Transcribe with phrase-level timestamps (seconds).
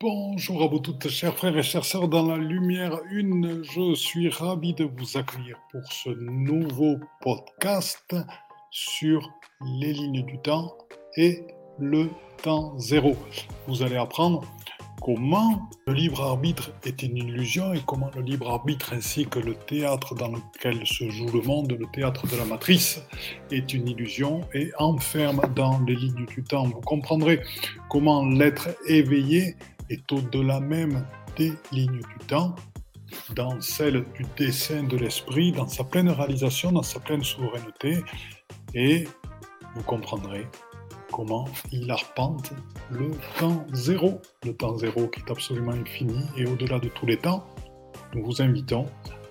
[0.00, 3.64] Bonjour à vous toutes, chers frères et chères sœurs dans la lumière une.
[3.64, 8.14] Je suis ravi de vous accueillir pour ce nouveau podcast
[8.70, 9.28] sur
[9.80, 10.78] les lignes du temps
[11.16, 11.42] et
[11.80, 12.10] le
[12.44, 13.16] temps zéro.
[13.66, 14.44] Vous allez apprendre
[15.02, 19.56] comment le libre arbitre est une illusion et comment le libre arbitre ainsi que le
[19.56, 23.02] théâtre dans lequel se joue le monde, le théâtre de la matrice,
[23.50, 26.68] est une illusion et enferme dans les lignes du temps.
[26.68, 27.40] Vous comprendrez
[27.88, 29.56] comment l'être éveillé
[29.90, 32.54] est au-delà même des lignes du temps,
[33.34, 38.02] dans celle du dessin de l'esprit, dans sa pleine réalisation, dans sa pleine souveraineté,
[38.74, 39.06] et
[39.74, 40.46] vous comprendrez
[41.12, 42.52] comment il arpente
[42.90, 47.16] le temps zéro, le temps zéro qui est absolument infini et au-delà de tous les
[47.16, 47.46] temps.
[48.14, 48.86] Nous vous invitons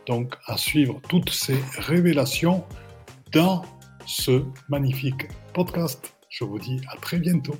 [0.08, 2.64] donc à suivre toutes ces révélations
[3.32, 3.64] dans
[4.06, 6.16] ce magnifique podcast.
[6.30, 7.56] Je vous dis à très bientôt.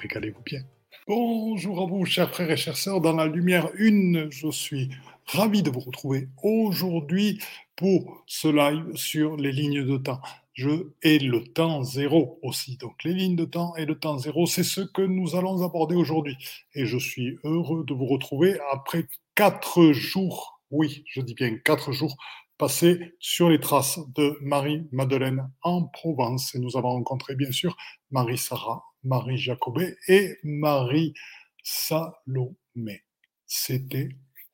[0.00, 0.60] Régalez-vous bien.
[1.08, 4.90] Bonjour à vous, chers frères et chères sœurs, dans la lumière une, je suis
[5.24, 7.40] ravi de vous retrouver aujourd'hui
[7.76, 10.20] pour ce live sur les lignes de temps.
[10.52, 12.76] Je et le temps zéro aussi.
[12.76, 15.94] Donc les lignes de temps et le temps zéro, c'est ce que nous allons aborder
[15.94, 16.36] aujourd'hui.
[16.74, 21.90] Et je suis heureux de vous retrouver après quatre jours, oui, je dis bien quatre
[21.90, 22.18] jours
[22.58, 26.54] passés sur les traces de Marie-Madeleine en Provence.
[26.54, 27.76] Et nous avons rencontré bien sûr
[28.10, 31.14] Marie-Sarah Marie Jacobet et Marie
[31.62, 33.04] Salomé.
[33.46, 34.08] C'était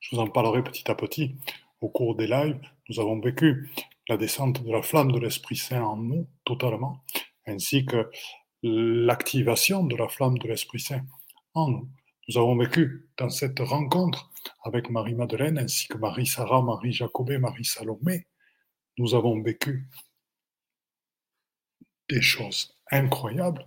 [0.00, 1.36] Je vous en parlerai petit à petit
[1.80, 2.60] au cours des lives.
[2.88, 3.70] Nous avons vécu
[4.08, 7.04] la descente de la flamme de l'Esprit Saint en nous totalement,
[7.46, 8.10] ainsi que
[8.62, 11.06] l'activation de la flamme de l'Esprit Saint
[11.54, 11.88] en nous.
[12.30, 14.30] Nous avons vécu dans cette rencontre
[14.62, 18.28] avec Marie-Madeleine ainsi que Marie-Sarah, Marie-Jacobet, Marie-Salomé
[18.98, 19.88] nous avons vécu
[22.08, 23.66] des choses incroyables.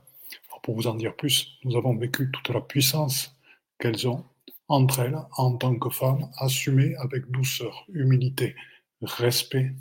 [0.63, 3.35] pour vous en dire plus, nous avons vécu toute la puissance
[3.79, 4.23] qu'elles ont
[4.69, 8.55] entre elles en tant que femmes, assumées avec douceur, humilité,
[9.01, 9.73] respect.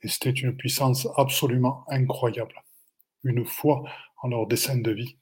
[0.00, 2.54] Et c'était une puissance absolument incroyable.
[3.22, 3.84] Une fois
[4.22, 5.18] en leur dessin de vie,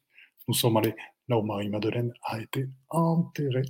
[0.47, 0.95] nous sommes allés
[1.29, 3.65] là où Marie-Madeleine a été enterrée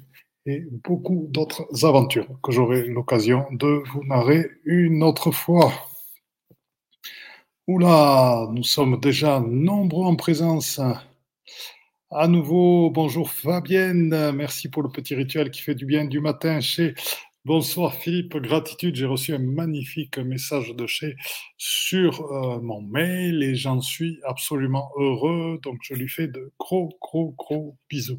[0.46, 5.72] et beaucoup d'autres aventures que j'aurai l'occasion de vous narrer une autre fois.
[7.66, 10.80] Oula, nous sommes déjà nombreux en présence.
[12.10, 16.60] À nouveau, bonjour Fabienne, merci pour le petit rituel qui fait du bien du matin
[16.60, 16.94] chez.
[17.46, 21.14] Bonsoir Philippe, gratitude, j'ai reçu un magnifique message de chez
[21.58, 26.88] sur euh, mon mail et j'en suis absolument heureux, donc je lui fais de gros,
[27.02, 28.18] gros, gros bisous.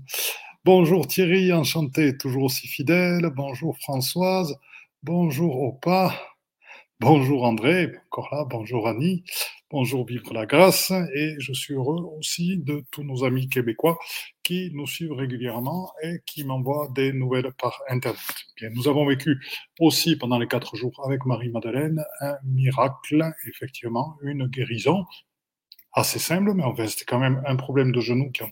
[0.63, 3.31] Bonjour Thierry, enchanté, toujours aussi fidèle.
[3.35, 4.55] Bonjour Françoise.
[5.01, 6.13] Bonjour Opa.
[6.99, 8.45] Bonjour André, encore là.
[8.47, 9.23] Bonjour Annie.
[9.77, 10.93] Bonjour Vivre la Grâce.
[11.15, 13.99] Et je suis heureux aussi de tous nos amis québécois
[14.41, 18.21] qui nous suivent régulièrement et qui m'envoient des nouvelles par Internet.
[18.73, 19.37] Nous avons vécu
[19.81, 25.03] aussi pendant les quatre jours avec Marie-Madeleine un miracle, effectivement, une guérison
[25.91, 28.43] assez simple, mais enfin, c'était quand même un problème de genou qui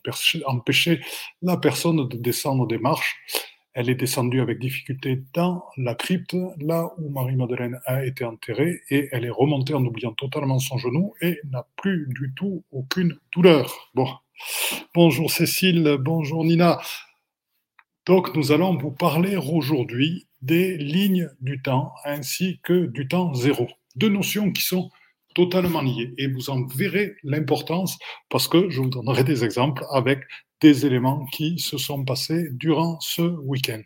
[0.46, 1.00] empêchait
[1.42, 3.16] la personne de descendre des marches.
[3.74, 9.10] Elle est descendue avec difficulté dans la crypte, là où Marie-Madeleine a été enterrée, et
[9.12, 13.90] elle est remontée en oubliant totalement son genou et n'a plus du tout aucune douleur.
[13.96, 14.08] Bon.
[14.94, 16.82] Bonjour Cécile, bonjour Nina.
[18.06, 23.68] Donc nous allons vous parler aujourd'hui des lignes du temps ainsi que du temps zéro.
[23.96, 24.92] Deux notions qui sont
[25.34, 26.14] totalement liés.
[26.18, 27.98] Et vous en verrez l'importance
[28.30, 30.22] parce que je vous donnerai des exemples avec
[30.64, 33.82] des éléments qui se sont passés durant ce week-end.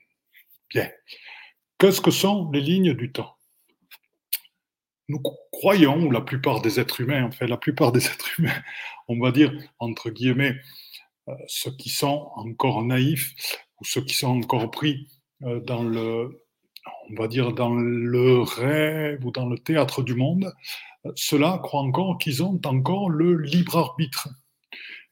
[0.69, 0.88] Bien.
[1.79, 3.35] Qu'est-ce que sont les lignes du temps?
[5.09, 5.19] Nous
[5.51, 8.61] croyons, ou la plupart des êtres humains, en fait, la plupart des êtres humains,
[9.07, 10.55] on va dire, entre guillemets,
[11.29, 13.33] euh, ceux qui sont encore naïfs
[13.79, 15.07] ou ceux qui sont encore pris
[15.41, 16.43] euh, dans le,
[17.09, 20.53] on va dire, dans le rêve ou dans le théâtre du monde,
[21.16, 24.29] ceux-là croient encore qu'ils ont encore le libre arbitre.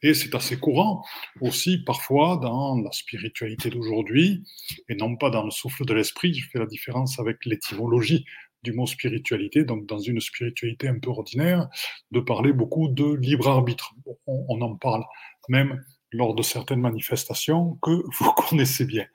[0.02, 1.04] Et c'est assez courant
[1.40, 4.44] aussi parfois dans la spiritualité d'aujourd'hui,
[4.88, 6.34] et non pas dans le souffle de l'esprit.
[6.34, 8.24] Je fais la différence avec l'étymologie
[8.62, 11.68] du mot spiritualité, donc dans une spiritualité un peu ordinaire,
[12.10, 13.94] de parler beaucoup de libre arbitre.
[14.26, 15.04] On, en parle
[15.48, 19.06] même lors de certaines manifestations que vous connaissez bien.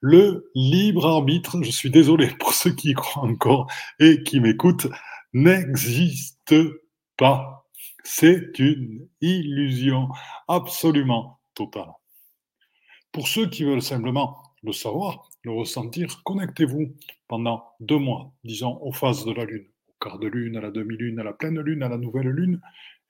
[0.00, 4.88] Le libre arbitre, je suis désolé pour ceux qui y croient encore et qui m'écoutent,
[5.32, 6.54] n'existe
[7.16, 7.59] pas.
[8.04, 10.08] C'est une illusion
[10.48, 11.90] absolument totale.
[13.12, 16.94] Pour ceux qui veulent simplement le savoir, le ressentir, connectez-vous
[17.28, 20.70] pendant deux mois, disons aux phases de la Lune, au quart de lune, à la
[20.70, 22.60] demi-lune, à la pleine lune, à la nouvelle lune,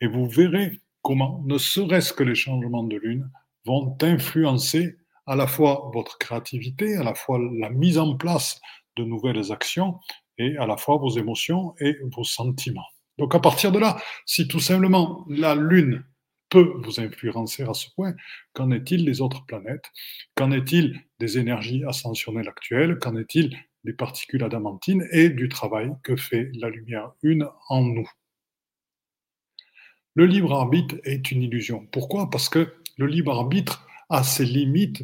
[0.00, 3.30] et vous verrez comment, ne serait-ce que les changements de lune,
[3.66, 4.96] vont influencer
[5.26, 8.60] à la fois votre créativité, à la fois la mise en place
[8.96, 10.00] de nouvelles actions
[10.38, 12.88] et à la fois vos émotions et vos sentiments.
[13.20, 16.02] Donc à partir de là, si tout simplement la Lune
[16.48, 18.14] peut vous influencer à ce point,
[18.54, 19.84] qu'en est-il des autres planètes?
[20.34, 22.98] Qu'en est-il des énergies ascensionnelles actuelles?
[22.98, 28.10] Qu'en est-il des particules adamantines et du travail que fait la lumière une en nous?
[30.14, 31.86] Le libre arbitre est une illusion.
[31.92, 32.30] Pourquoi?
[32.30, 35.02] Parce que le libre arbitre a ses limites.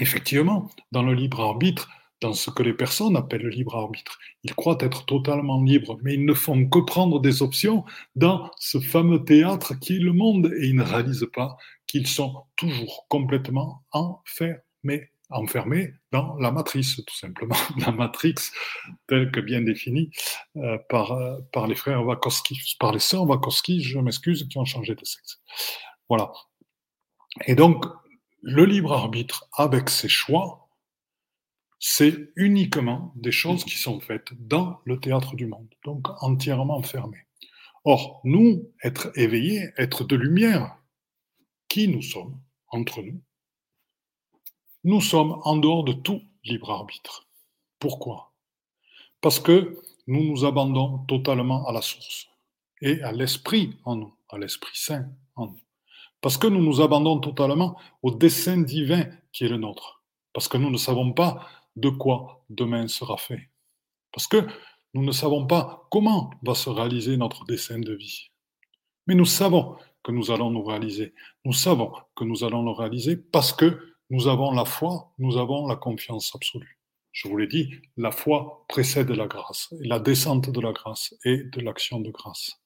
[0.00, 1.88] Effectivement, dans le libre arbitre,
[2.20, 4.18] dans ce que les personnes appellent le libre arbitre.
[4.44, 7.84] Ils croient être totalement libres, mais ils ne font que prendre des options
[8.14, 11.56] dans ce fameux théâtre qui est le monde et ils ne réalisent pas
[11.86, 18.34] qu'ils sont toujours complètement enfermés, enfermés dans la matrice, tout simplement, la matrix
[19.06, 20.10] telle que bien définie
[20.56, 24.64] euh, par, euh, par les frères Wachowski, par les sœurs Wachowski, je m'excuse, qui ont
[24.64, 25.40] changé de sexe.
[26.08, 26.32] Voilà.
[27.46, 27.84] Et donc,
[28.42, 30.59] le libre arbitre, avec ses choix,
[31.80, 37.26] c'est uniquement des choses qui sont faites dans le théâtre du monde, donc entièrement fermé.
[37.84, 40.76] Or, nous, être éveillés, être de lumière,
[41.68, 42.38] qui nous sommes
[42.68, 43.22] entre nous
[44.84, 47.26] Nous sommes en dehors de tout libre arbitre.
[47.78, 48.34] Pourquoi?
[49.22, 52.28] Parce que nous nous abandonnons totalement à la source
[52.82, 55.60] et à l'esprit en nous, à l'esprit saint en nous.
[56.20, 60.02] Parce que nous nous abandonnons totalement au dessein divin qui est le nôtre.
[60.34, 63.48] Parce que nous ne savons pas de quoi demain sera fait.
[64.12, 64.46] Parce que
[64.94, 68.30] nous ne savons pas comment va se réaliser notre dessein de vie.
[69.06, 71.14] Mais nous savons que nous allons nous réaliser.
[71.44, 75.66] Nous savons que nous allons le réaliser parce que nous avons la foi, nous avons
[75.66, 76.78] la confiance absolue.
[77.12, 81.44] Je vous l'ai dit, la foi précède la grâce, la descente de la grâce et
[81.44, 82.60] de l'action de grâce.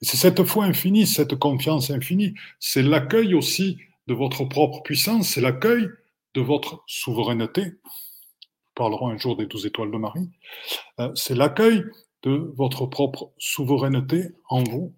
[0.00, 5.28] Et c'est cette foi infinie, cette confiance infinie, c'est l'accueil aussi de votre propre puissance,
[5.28, 5.88] c'est l'accueil
[6.34, 10.30] de votre souveraineté, nous parlerons un jour des douze étoiles de Marie,
[11.00, 11.84] euh, c'est l'accueil
[12.22, 14.94] de votre propre souveraineté en vous,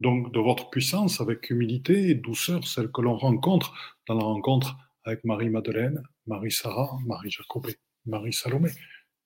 [0.00, 3.72] donc de votre puissance avec humilité et douceur, celle que l'on rencontre
[4.08, 7.76] dans la rencontre avec Marie-Madeleine, Marie-Sarah, Marie-Jacobé,
[8.06, 8.70] Marie-Salomé,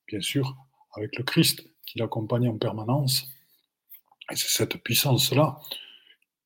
[0.06, 0.56] bien sûr
[0.92, 3.28] avec le Christ qui l'accompagne en permanence.
[4.30, 5.58] Et c'est cette puissance-là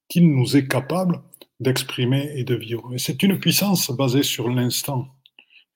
[0.08, 1.22] qui nous est capable
[1.60, 2.92] d'exprimer et de vivre.
[2.94, 5.08] Et c'est une puissance basée sur l'instant.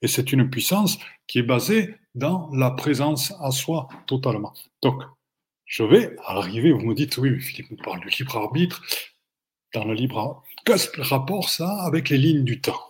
[0.03, 4.53] Et c'est une puissance qui est basée dans la présence à soi totalement.
[4.83, 5.03] Donc,
[5.67, 8.83] je vais arriver, vous me dites, oui, Philippe nous parle du libre arbitre.
[9.73, 12.81] Dans le libre arbitre, qu'est-ce que le rapport ça avec les lignes du temps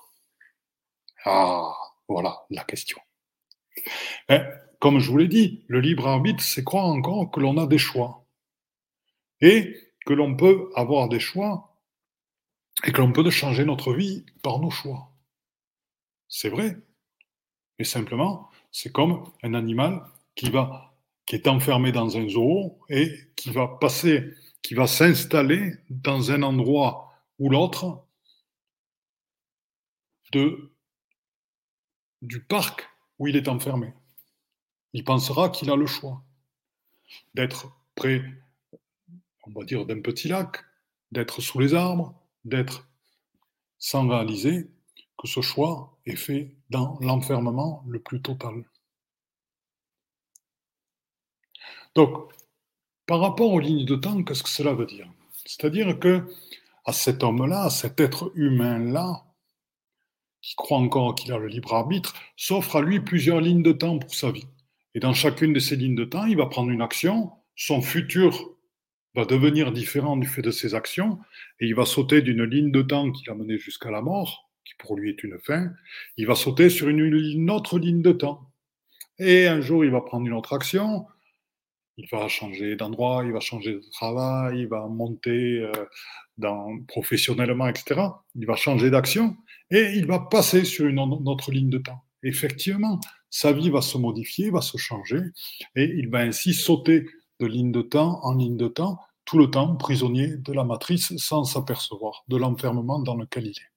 [1.25, 1.73] Ah,
[2.09, 2.99] voilà la question.
[4.29, 4.45] Mais,
[4.81, 7.79] comme je vous l'ai dit, le libre arbitre, c'est croire encore que l'on a des
[7.79, 8.27] choix.
[9.41, 9.75] Et
[10.05, 11.74] que l'on peut avoir des choix
[12.83, 15.13] et que l'on peut changer notre vie par nos choix.
[16.29, 16.77] C'est vrai.
[17.79, 20.05] Mais simplement, c'est comme un animal
[20.35, 20.95] qui va
[21.27, 26.43] qui est enfermé dans un zoo et qui va passer, qui va s'installer dans un
[26.43, 28.05] endroit ou l'autre
[32.23, 32.89] du parc
[33.19, 33.95] où il est enfermé.
[34.93, 36.23] Il pensera qu'il a le choix
[37.35, 38.23] d'être près,
[39.45, 40.65] on va dire, d'un petit lac,
[41.13, 42.89] d'être sous les arbres, d'être
[43.79, 44.71] sans réaliser
[45.19, 48.65] que ce choix est fait dans l'enfermement le plus total.
[51.95, 52.33] Donc,
[53.07, 55.09] par rapport aux lignes de temps, qu'est-ce que cela veut dire?
[55.45, 56.27] C'est-à-dire que
[56.85, 59.25] à cet homme-là, à cet être humain-là,
[60.43, 63.99] qui croit encore qu'il a le libre arbitre, s'offre à lui plusieurs lignes de temps
[63.99, 64.47] pour sa vie.
[64.95, 68.54] Et dans chacune de ces lignes de temps, il va prendre une action, son futur
[69.15, 71.19] va devenir différent du fait de ses actions,
[71.61, 74.75] et il va sauter d'une ligne de temps qui l'a mené jusqu'à la mort, qui
[74.79, 75.71] pour lui est une fin,
[76.17, 78.51] il va sauter sur une, autre ligne de temps.
[79.19, 81.07] Et un jour, il va prendre une autre action,
[81.97, 85.85] il va changer d'endroit, il va changer de travail, il va monter euh,
[86.89, 88.01] professionnellement, etc.
[88.35, 89.37] Il va changer d'action
[89.71, 92.03] et il va passer sur une autre ligne de temps.
[92.25, 92.99] Effectivement,
[93.31, 95.21] sa vie va se modifier, va se changer
[95.77, 97.07] et il va ainsi sauter
[97.41, 101.17] de ligne de temps en ligne de temps, tout le temps prisonnier de la matrice
[101.17, 103.73] sans s'apercevoir de l'enfermement dans lequel il est.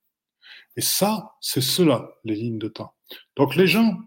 [0.76, 2.94] Et ça, c'est cela, les lignes de temps.
[3.36, 3.98] Donc les gens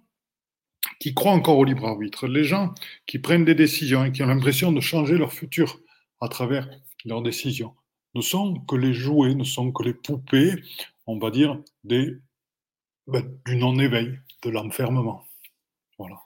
[1.00, 2.74] qui croient encore au libre arbitre, les gens
[3.06, 5.80] qui prennent des décisions et qui ont l'impression de changer leur futur
[6.22, 6.70] à travers
[7.06, 7.76] leurs décisions,
[8.14, 10.56] ne sont que les jouets, ne sont que les poupées,
[11.08, 12.18] on va dire, des,
[13.08, 15.24] ben, du non-éveil, de l'enfermement.
[15.98, 16.22] Voilà.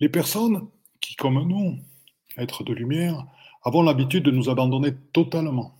[0.00, 0.68] Les personnes
[1.00, 1.78] qui, comme nous,
[2.36, 3.26] êtres de lumière,
[3.62, 5.76] avons l'habitude de nous abandonner totalement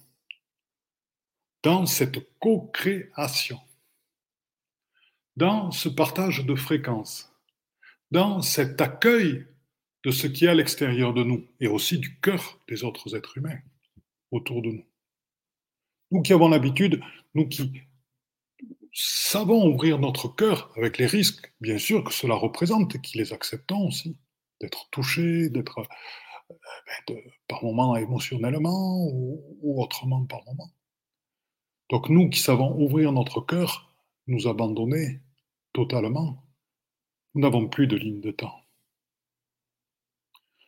[1.63, 3.59] dans cette co-création,
[5.37, 7.33] dans ce partage de fréquences,
[8.11, 9.47] dans cet accueil
[10.05, 13.37] de ce qui est à l'extérieur de nous et aussi du cœur des autres êtres
[13.37, 13.59] humains
[14.31, 14.85] autour de nous.
[16.13, 17.01] Nous qui avons l'habitude,
[17.35, 17.83] nous qui
[18.97, 23.35] savons ouvrir notre cœur avec les risques, bien sûr, que cela représente et qui les
[23.35, 24.19] acceptons aussi,
[24.61, 26.55] d'être touchés, d'être euh,
[27.07, 30.73] ben, par moments émotionnellement ou, autrement par moments.
[31.91, 33.95] Donc nous qui savons ouvrir notre cœur,
[34.29, 35.21] nous abandonner
[35.75, 36.43] totalement,
[37.35, 38.63] nous n'avons plus de ligne de temps.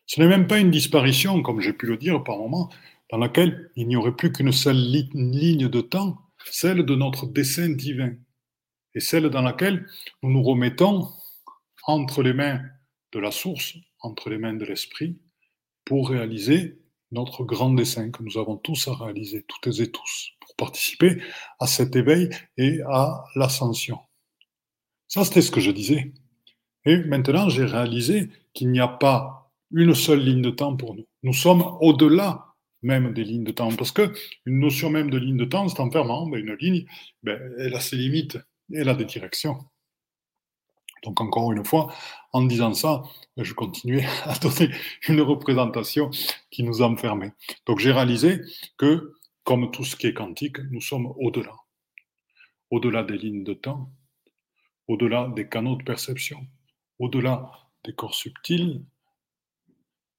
[0.05, 2.69] Ce n'est même pas une disparition, comme j'ai pu le dire par moments,
[3.11, 7.71] dans laquelle il n'y aurait plus qu'une seule ligne de temps, celle de notre dessein
[7.71, 8.15] divin,
[8.95, 9.87] et celle dans laquelle
[10.23, 11.09] nous nous remettons
[11.85, 12.61] entre les mains
[13.13, 15.19] de la source, entre les mains de l'esprit,
[15.85, 16.79] pour réaliser
[17.11, 21.23] notre grand dessein que nous avons tous à réaliser, toutes et tous, pour participer
[21.59, 23.99] à cet éveil et à l'ascension.
[25.07, 26.13] Ça, c'était ce que je disais.
[26.85, 31.07] Et maintenant, j'ai réalisé qu'il n'y a pas une seule ligne de temps pour nous.
[31.23, 32.48] Nous sommes au-delà
[32.83, 34.13] même des lignes de temps, parce que
[34.47, 36.27] une notion même de ligne de temps, c'est enfermant.
[36.29, 36.87] Ben, une ligne,
[37.23, 38.39] ben, elle a ses limites,
[38.73, 39.59] elle a des directions.
[41.05, 41.93] Donc encore une fois,
[42.33, 43.03] en disant ça,
[43.37, 44.71] je continuais à donner
[45.09, 46.11] une représentation
[46.51, 47.33] qui nous enfermait.
[47.67, 48.41] Donc j'ai réalisé
[48.77, 49.13] que,
[49.45, 51.55] comme tout ce qui est quantique, nous sommes au-delà.
[52.71, 53.91] Au-delà des lignes de temps,
[54.89, 56.47] au-delà des canaux de perception,
[56.99, 57.51] au-delà
[57.85, 58.85] des corps subtils,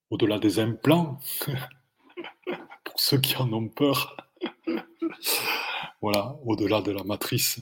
[0.10, 1.20] au-delà des implants,
[3.00, 4.18] ceux qui en ont peur.
[6.02, 7.62] voilà, au-delà de la matrice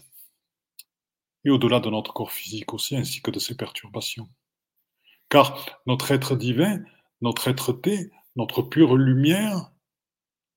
[1.45, 4.27] et au-delà de notre corps physique aussi, ainsi que de ses perturbations.
[5.29, 6.83] Car notre être divin,
[7.21, 9.71] notre être-té, notre pure lumière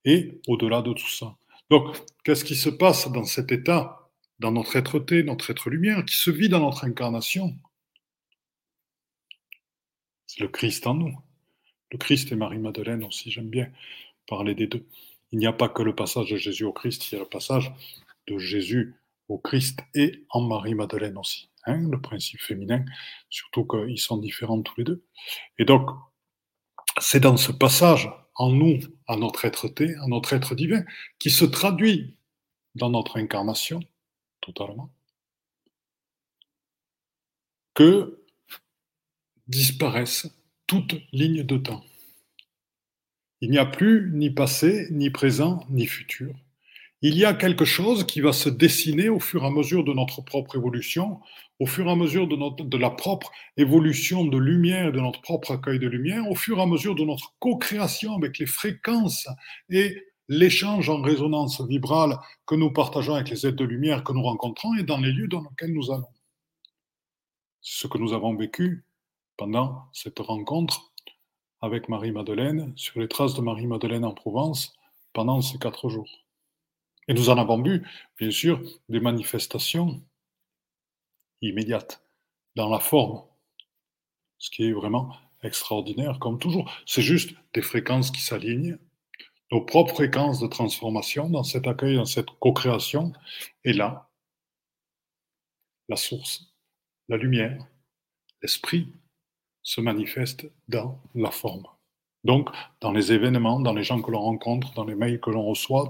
[0.05, 1.37] est au-delà de tout ça.
[1.69, 6.17] Donc, qu'est-ce qui se passe dans cet état, dans notre être-té, notre être lumière, qui
[6.17, 7.55] se vit dans notre incarnation?
[10.27, 11.17] C'est le Christ en nous.
[11.93, 13.71] Le Christ et Marie-Madeleine aussi, j'aime bien
[14.31, 14.87] parler des deux.
[15.33, 17.29] Il n'y a pas que le passage de Jésus au Christ, il y a le
[17.29, 17.73] passage
[18.29, 18.95] de Jésus
[19.29, 21.51] au Christ et en Marie-Madeleine aussi.
[21.67, 22.85] Hein, le principe féminin,
[23.29, 25.05] surtout qu'ils sont différents tous les deux.
[25.59, 25.91] Et donc,
[26.99, 30.83] c'est dans ce passage en nous, à notre être-té, à notre être divin,
[31.19, 32.17] qui se traduit
[32.77, 33.81] dans notre incarnation,
[34.41, 34.91] totalement,
[37.75, 38.25] que
[39.49, 40.29] disparaissent
[40.67, 41.85] toute ligne de temps.
[43.41, 46.35] Il n'y a plus ni passé, ni présent, ni futur.
[47.03, 49.95] Il y a quelque chose qui va se dessiner au fur et à mesure de
[49.95, 51.21] notre propre évolution,
[51.59, 55.79] au fur et à mesure de, la propre évolution de lumière, de notre propre accueil
[55.79, 59.27] de lumière, au fur et à mesure de notre co-création avec les fréquences
[59.71, 59.97] et
[60.29, 64.75] l'échange en résonance vibrale que nous partageons avec les êtres de lumière que nous rencontrons
[64.75, 66.13] et dans les lieux dans lesquels nous allons.
[67.63, 68.85] C'est ce que nous avons vécu
[69.39, 70.90] pendant cette rencontre
[71.61, 74.75] avec Marie-Madeleine, sur les traces de Marie-Madeleine en Provence,
[75.13, 76.25] pendant ces quatre jours.
[77.09, 77.87] Et nous en avons vu,
[78.19, 80.03] bien sûr, des manifestations
[81.43, 82.03] immédiates,
[82.55, 83.23] dans la forme,
[84.39, 86.71] ce qui est vraiment extraordinaire, comme toujours.
[86.87, 88.79] C'est juste des fréquences qui s'alignent,
[89.51, 93.13] nos propres fréquences de transformation dans cet accueil, dans cette co-création,
[93.65, 94.09] et là,
[95.89, 96.55] la source,
[97.09, 97.67] la lumière,
[98.43, 98.93] l'esprit
[99.63, 101.67] se manifeste dans la forme.
[102.25, 102.51] Donc,
[102.81, 105.89] dans les événements, dans les gens que l'on rencontre, dans les mails que l'on reçoit,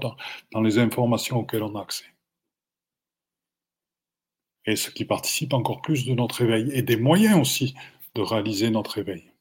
[0.51, 2.05] dans, les informations auxquelles on a accès.
[4.65, 7.75] Et ce qui participe encore plus de notre éveil et des moyens aussi
[8.15, 9.31] de réaliser notre éveil.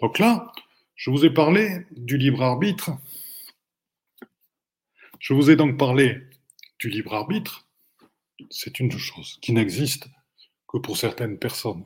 [0.00, 0.52] Donc là,
[0.94, 2.90] je vous ai parlé du libre arbitre.
[5.18, 6.20] Je vous ai donc parlé
[6.78, 7.66] du libre arbitre.
[8.50, 10.08] C'est une chose qui n'existe
[10.66, 11.84] que pour certaines personnes.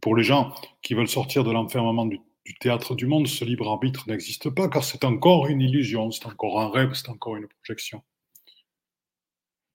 [0.00, 2.20] Pour les gens qui veulent sortir de l'enfermement du,
[2.60, 6.60] théâtre du monde, ce libre arbitre n'existe pas, car c'est encore une illusion, c'est encore
[6.60, 8.02] un rêve, c'est encore une projection.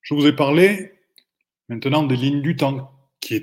[0.01, 0.91] Je vous ai parlé
[1.69, 3.41] maintenant des lignes du temps qui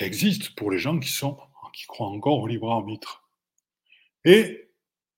[0.00, 1.10] existent pour les gens qui
[1.72, 3.28] qui croient encore au libre arbitre.
[4.24, 4.70] Et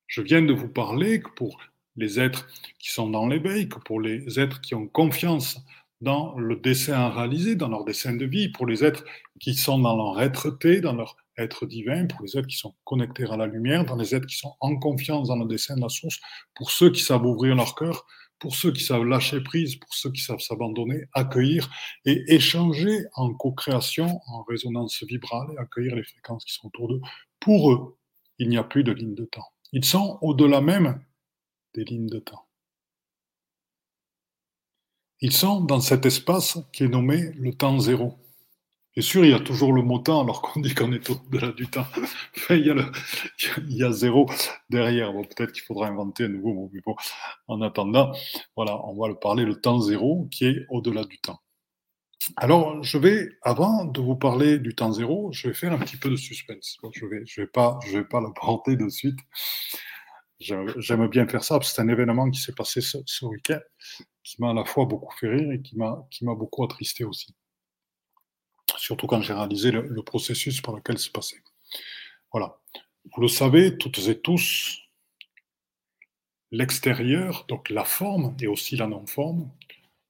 [0.06, 1.58] je viens de vous parler que pour
[1.96, 2.46] les êtres
[2.78, 5.60] qui sont dans l'éveil, que pour les êtres qui ont confiance
[6.02, 9.04] dans le dessin à réaliser, dans leur dessin de vie, pour les êtres
[9.40, 13.24] qui sont dans leur être-té, dans leur être divin, pour les êtres qui sont connectés
[13.24, 15.88] à la lumière, dans les êtres qui sont en confiance dans le dessin de la
[15.88, 16.20] source,
[16.56, 18.04] pour ceux qui savent ouvrir leur cœur,
[18.40, 21.70] pour ceux qui savent lâcher prise, pour ceux qui savent s'abandonner, accueillir
[22.04, 27.00] et échanger en co-création, en résonance vibrale et accueillir les fréquences qui sont autour d'eux.
[27.38, 27.96] Pour eux,
[28.40, 29.52] il n'y a plus de ligne de temps.
[29.72, 31.00] Ils sont au-delà même
[31.74, 32.44] des lignes de temps.
[35.24, 38.18] Ils sont dans cet espace qui est nommé le temps zéro.
[38.92, 41.52] Bien sûr, il y a toujours le mot temps alors qu'on dit qu'on est au-delà
[41.52, 41.86] du temps.
[42.50, 42.74] il,
[43.68, 44.28] y a zéro
[44.68, 45.12] derrière.
[45.12, 46.70] Bon, peut-être qu'il faudra inventer un nouveau mot.
[47.46, 48.10] En attendant,
[48.56, 51.38] voilà, on va le parler le temps zéro qui est au-delà du temps.
[52.36, 55.96] Alors, je vais, avant de vous parler du temps zéro, je vais faire un petit
[55.96, 56.78] peu de suspense.
[56.92, 59.20] je je vais pas, je vais pas le porter de suite.
[60.42, 63.60] J'aime bien faire ça c'est un événement qui s'est passé ce, week-end
[64.24, 67.04] qui m'a à la fois beaucoup fait rire et qui m'a, qui m'a beaucoup attristé
[67.04, 67.34] aussi
[68.78, 71.36] surtout quand j'ai réalisé le, processus par lequel c'est passé.
[72.32, 72.58] Voilà.
[73.14, 74.78] Vous le savez, toutes et tous,
[76.50, 79.50] l'extérieur, donc la forme et aussi la non-forme,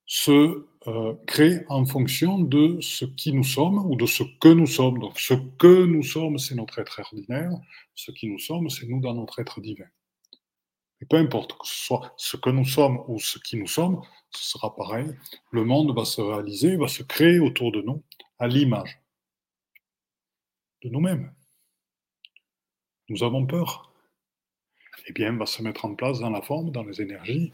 [0.06, 4.66] se euh, crée en fonction de ce qui nous sommes ou de ce que nous
[4.66, 4.98] sommes.
[4.98, 7.52] Donc ce que nous sommes, c'est notre être ordinaire,
[7.94, 9.86] ce qui nous sommes, c'est nous dans notre être divin.
[11.02, 14.02] Et peu importe que ce soit ce que nous sommes ou ce qui nous sommes,
[14.30, 15.12] ce sera pareil.
[15.50, 18.04] Le monde va se réaliser, va se créer autour de nous
[18.38, 19.00] à l'image
[20.82, 21.35] de nous-mêmes.
[23.09, 23.92] Nous avons peur.
[25.09, 27.52] Eh bien, va se mettre en place dans la forme, dans les énergies,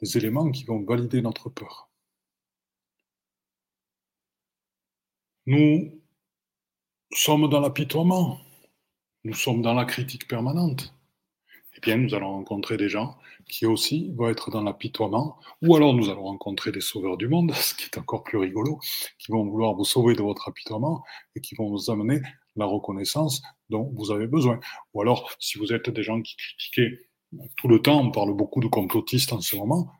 [0.00, 1.88] des éléments qui vont valider notre peur.
[5.46, 6.00] Nous
[7.10, 8.40] sommes dans l'apitoiement,
[9.24, 10.93] nous sommes dans la critique permanente
[11.76, 13.16] eh bien, nous allons rencontrer des gens
[13.48, 17.52] qui aussi vont être dans l'apitoiement, ou alors nous allons rencontrer des sauveurs du monde,
[17.54, 18.78] ce qui est encore plus rigolo,
[19.18, 21.04] qui vont vouloir vous sauver de votre apitoiement
[21.36, 22.20] et qui vont vous amener
[22.56, 24.60] la reconnaissance dont vous avez besoin.
[24.94, 26.98] Ou alors, si vous êtes des gens qui critiquaient
[27.56, 29.90] tout le temps, on parle beaucoup de complotistes en ce moment,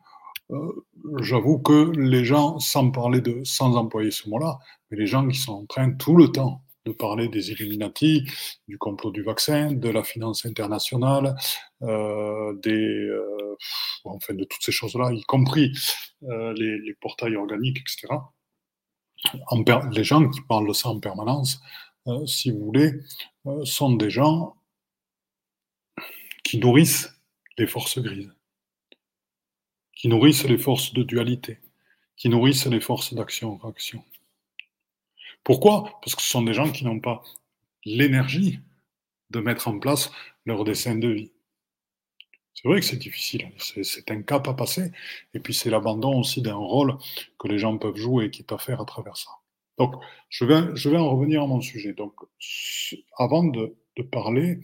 [0.51, 0.85] euh,
[1.19, 5.37] j'avoue que les gens, sans parler de, sans employer ce mot-là, mais les gens qui
[5.37, 8.23] sont en train tout le temps de parler des Illuminati,
[8.67, 11.35] du complot du vaccin, de la finance internationale,
[11.81, 13.55] euh, euh,
[14.03, 15.71] enfin de toutes ces choses-là, y compris
[16.23, 18.13] euh, les, portails organiques, etc.
[19.93, 21.59] Les gens qui parlent de ça en permanence,
[22.27, 22.91] si vous voulez,
[23.63, 24.55] sont des gens
[26.43, 27.09] qui nourrissent
[27.57, 28.31] les forces grises,
[29.93, 31.59] qui nourrissent les forces de dualité,
[32.15, 34.03] qui nourrissent les forces d'action-réaction.
[35.45, 35.99] Pourquoi?
[36.01, 37.23] Parce que ce sont des gens qui n'ont pas
[37.85, 38.59] l'énergie
[39.29, 40.11] de mettre en place
[40.45, 41.31] leur dessin de vie.
[42.53, 44.91] C'est vrai que c'est difficile, c'est un cap à passer,
[45.33, 46.97] et puis c'est l'abandon aussi d'un rôle
[47.37, 49.29] que les gens peuvent jouer et qui est à faire à travers ça.
[49.77, 49.93] Donc,
[50.29, 51.93] je vais, je vais en revenir à mon sujet.
[51.93, 52.13] Donc,
[53.17, 54.59] avant de, de parler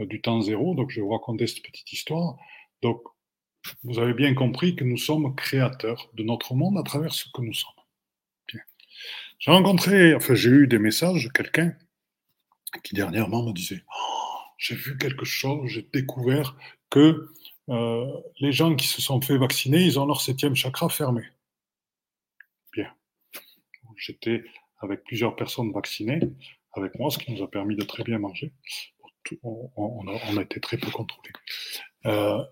[0.00, 2.36] euh, du temps zéro, donc je vais vous raconter cette petite histoire.
[2.82, 3.02] Donc,
[3.84, 7.40] vous avez bien compris que nous sommes créateurs de notre monde à travers ce que
[7.40, 7.77] nous sommes.
[9.38, 11.74] J'ai rencontré, enfin, j'ai eu des messages de quelqu'un
[12.82, 16.56] qui dernièrement me disait oh, J'ai vu quelque chose, j'ai découvert
[16.90, 17.32] que
[17.68, 18.06] euh,
[18.40, 21.22] les gens qui se sont fait vacciner, ils ont leur septième chakra fermé.
[22.72, 22.92] Bien.
[23.96, 24.42] J'étais
[24.80, 26.20] avec plusieurs personnes vaccinées
[26.72, 28.52] avec moi, ce qui nous a permis de très bien manger.
[29.42, 31.32] On, a, été très peu contrôlés.
[32.06, 32.42] Euh,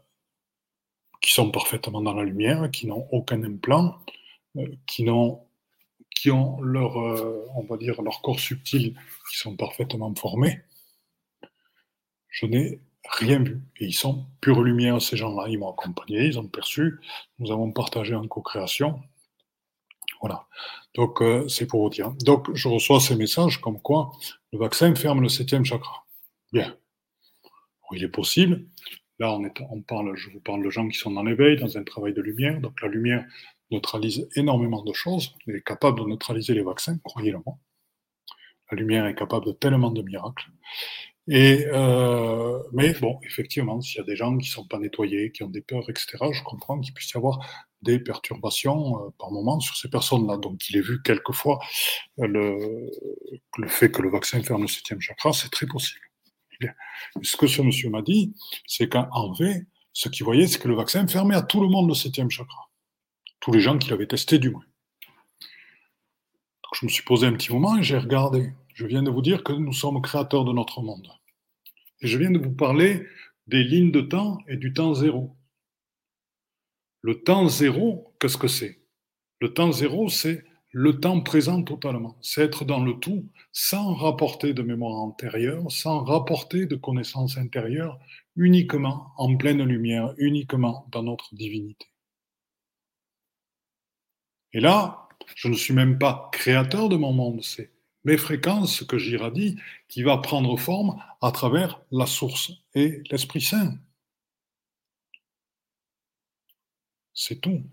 [1.22, 3.98] qui sont parfaitement dans la lumière, qui n'ont aucun implant,
[4.56, 5.45] euh, qui n'ont
[6.16, 8.94] qui ont leur, euh, on va dire, leur corps subtil,
[9.30, 10.62] qui sont parfaitement formés,
[12.30, 13.60] je n'ai rien vu.
[13.78, 15.48] Et ils sont pure lumière, ces gens-là.
[15.48, 16.98] Ils m'ont accompagné, ils ont perçu,
[17.38, 19.00] nous avons partagé en co-création.
[20.22, 20.46] Voilà.
[20.94, 22.10] Donc, euh, c'est pour vous dire.
[22.24, 24.12] Donc, je reçois ces messages comme quoi
[24.52, 26.06] le vaccin ferme le septième chakra.
[26.50, 26.74] Bien.
[27.92, 28.64] il est possible.
[29.18, 29.38] Là,
[29.70, 32.22] on, parle, je vous parle de gens qui sont dans l'éveil, dans un travail de
[32.22, 32.58] lumière.
[32.60, 33.26] Donc, la lumière,
[33.70, 35.34] neutralise énormément de choses.
[35.48, 37.58] Est capable de neutraliser les vaccins, croyez-le-moi.
[38.70, 40.50] La lumière est capable de tellement de miracles.
[41.28, 45.32] Et euh, mais bon, effectivement, s'il y a des gens qui ne sont pas nettoyés,
[45.32, 47.40] qui ont des peurs, etc., je comprends qu'il puisse y avoir
[47.82, 50.36] des perturbations euh, par moment sur ces personnes-là.
[50.36, 51.58] Donc, il est vu quelquefois
[52.20, 52.28] euh,
[53.58, 56.00] le, fait que le vaccin ferme le septième chakra, c'est très possible.
[57.22, 58.32] Ce que ce monsieur m'a dit,
[58.66, 61.88] c'est qu'en fait, ce qu'il voyait, c'est que le vaccin fermait à tout le monde
[61.88, 62.66] le septième chakra
[63.46, 64.64] tous les gens qui l'avaient testé du moins.
[66.74, 68.52] Je me suis posé un petit moment et j'ai regardé.
[68.74, 71.06] Je viens de vous dire que nous sommes créateurs de notre monde.
[72.00, 73.06] Et je viens de vous parler
[73.46, 75.36] des lignes de temps et du temps zéro.
[77.02, 78.80] Le temps zéro, qu'est-ce que c'est?
[79.40, 82.18] Le temps zéro, c'est le temps présent totalement.
[82.22, 87.96] C'est être dans le tout sans rapporter de mémoire antérieure, sans rapporter de connaissances intérieures,
[88.34, 91.86] uniquement en pleine lumière, uniquement dans notre divinité.
[94.56, 97.72] Et là, je ne suis même pas créateur de mon monde, c'est
[98.04, 103.74] mes fréquences que j'irradie qui va prendre forme à travers la source et l'Esprit Saint.
[107.12, 107.64] C'est tout.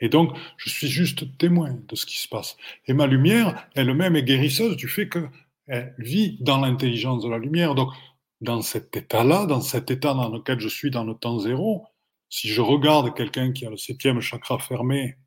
[0.00, 2.56] Et donc, je suis juste témoin de ce qui se passe.
[2.88, 7.76] Et ma lumière elle-même est guérisseuse du fait qu'elle vit dans l'intelligence de la lumière.
[7.76, 7.92] Donc,
[8.40, 11.86] dans cet état-là, dans cet état dans lequel je suis dans le temps zéro,
[12.28, 15.18] si je regarde quelqu'un qui a le septième chakra fermé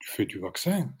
[0.00, 0.92] du fait du vaccin,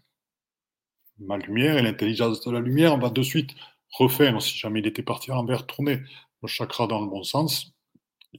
[1.18, 3.54] ma lumière et l'intelligence de la lumière va de suite
[3.90, 6.02] refaire, si jamais il était parti envers, tourner
[6.42, 7.72] le chakra dans le bon sens,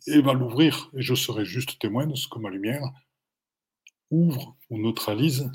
[0.08, 0.89] et va l'ouvrir.
[0.95, 2.84] Et je serai juste témoin de ce que ma lumière
[4.10, 5.52] ouvre ou neutralise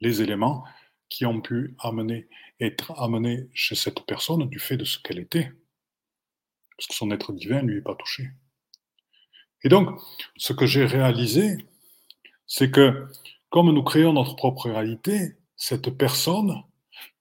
[0.00, 0.64] les éléments
[1.08, 1.76] qui ont pu
[2.60, 5.52] être amenés chez cette personne du fait de ce qu'elle était.
[6.76, 8.30] Parce que son être divin ne lui est pas touché.
[9.64, 9.98] Et donc,
[10.36, 11.56] ce que j'ai réalisé,
[12.46, 13.08] c'est que
[13.50, 16.62] comme nous créons notre propre réalité, cette personne,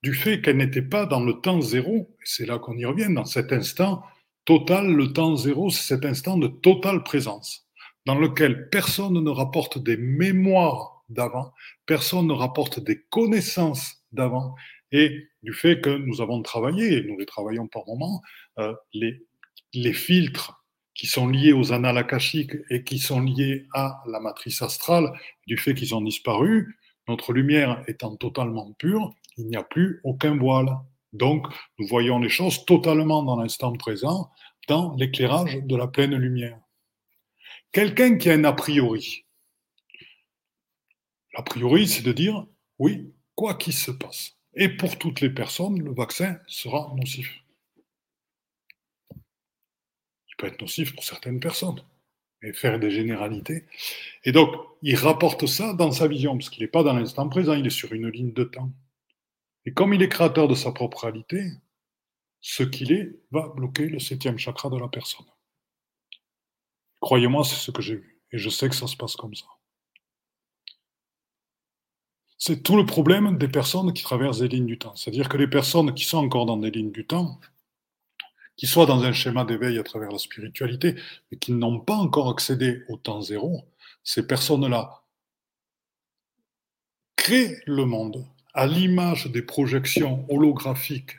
[0.03, 3.25] du fait qu'elle n'était pas dans le temps zéro, c'est là qu'on y revient, dans
[3.25, 4.03] cet instant
[4.45, 7.67] total, le temps zéro, c'est cet instant de totale présence
[8.05, 11.53] dans lequel personne ne rapporte des mémoires d'avant,
[11.85, 14.55] personne ne rapporte des connaissances d'avant,
[14.93, 18.21] et du fait que nous avons travaillé, et nous les travaillons par moment,
[18.59, 19.25] euh, les,
[19.73, 20.63] les filtres
[20.97, 25.13] qui sont liés aux annales akashiques et qui sont liés à la matrice astrale,
[25.45, 26.75] du fait qu'ils ont disparu,
[27.07, 30.75] notre lumière étant totalement pure, il n'y a plus aucun voile.
[31.13, 31.45] Donc,
[31.77, 34.31] nous voyons les choses totalement dans l'instant présent,
[34.67, 36.59] dans l'éclairage de la pleine lumière.
[37.71, 39.25] Quelqu'un qui a un a priori.
[41.35, 42.45] L'a priori, c'est de dire,
[42.79, 44.33] oui, quoi qu'il se passe.
[44.55, 47.43] Et pour toutes les personnes, le vaccin sera nocif.
[50.37, 51.83] Peut être nocif pour certaines personnes,
[52.41, 53.65] mais faire des généralités.
[54.23, 57.53] Et donc, il rapporte ça dans sa vision, parce qu'il n'est pas dans l'instant présent,
[57.53, 58.71] il est sur une ligne de temps.
[59.65, 61.51] Et comme il est créateur de sa propre réalité,
[62.39, 65.25] ce qu'il est va bloquer le septième chakra de la personne.
[67.01, 68.21] Croyez-moi, c'est ce que j'ai vu.
[68.31, 69.45] Et je sais que ça se passe comme ça.
[72.37, 74.95] C'est tout le problème des personnes qui traversent des lignes du temps.
[74.95, 77.39] C'est-à-dire que les personnes qui sont encore dans des lignes du temps,
[78.57, 80.95] qui soient dans un schéma d'éveil à travers la spiritualité,
[81.31, 83.63] mais qui n'ont pas encore accédé au temps zéro,
[84.03, 85.03] ces personnes-là
[87.15, 91.17] créent le monde à l'image des projections holographiques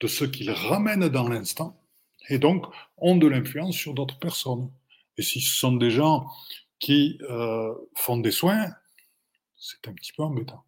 [0.00, 1.82] de ce qu'ils ramènent dans l'instant,
[2.28, 4.70] et donc ont de l'influence sur d'autres personnes.
[5.16, 6.28] Et si ce sont des gens
[6.78, 8.70] qui euh, font des soins,
[9.56, 10.64] c'est un petit peu embêtant.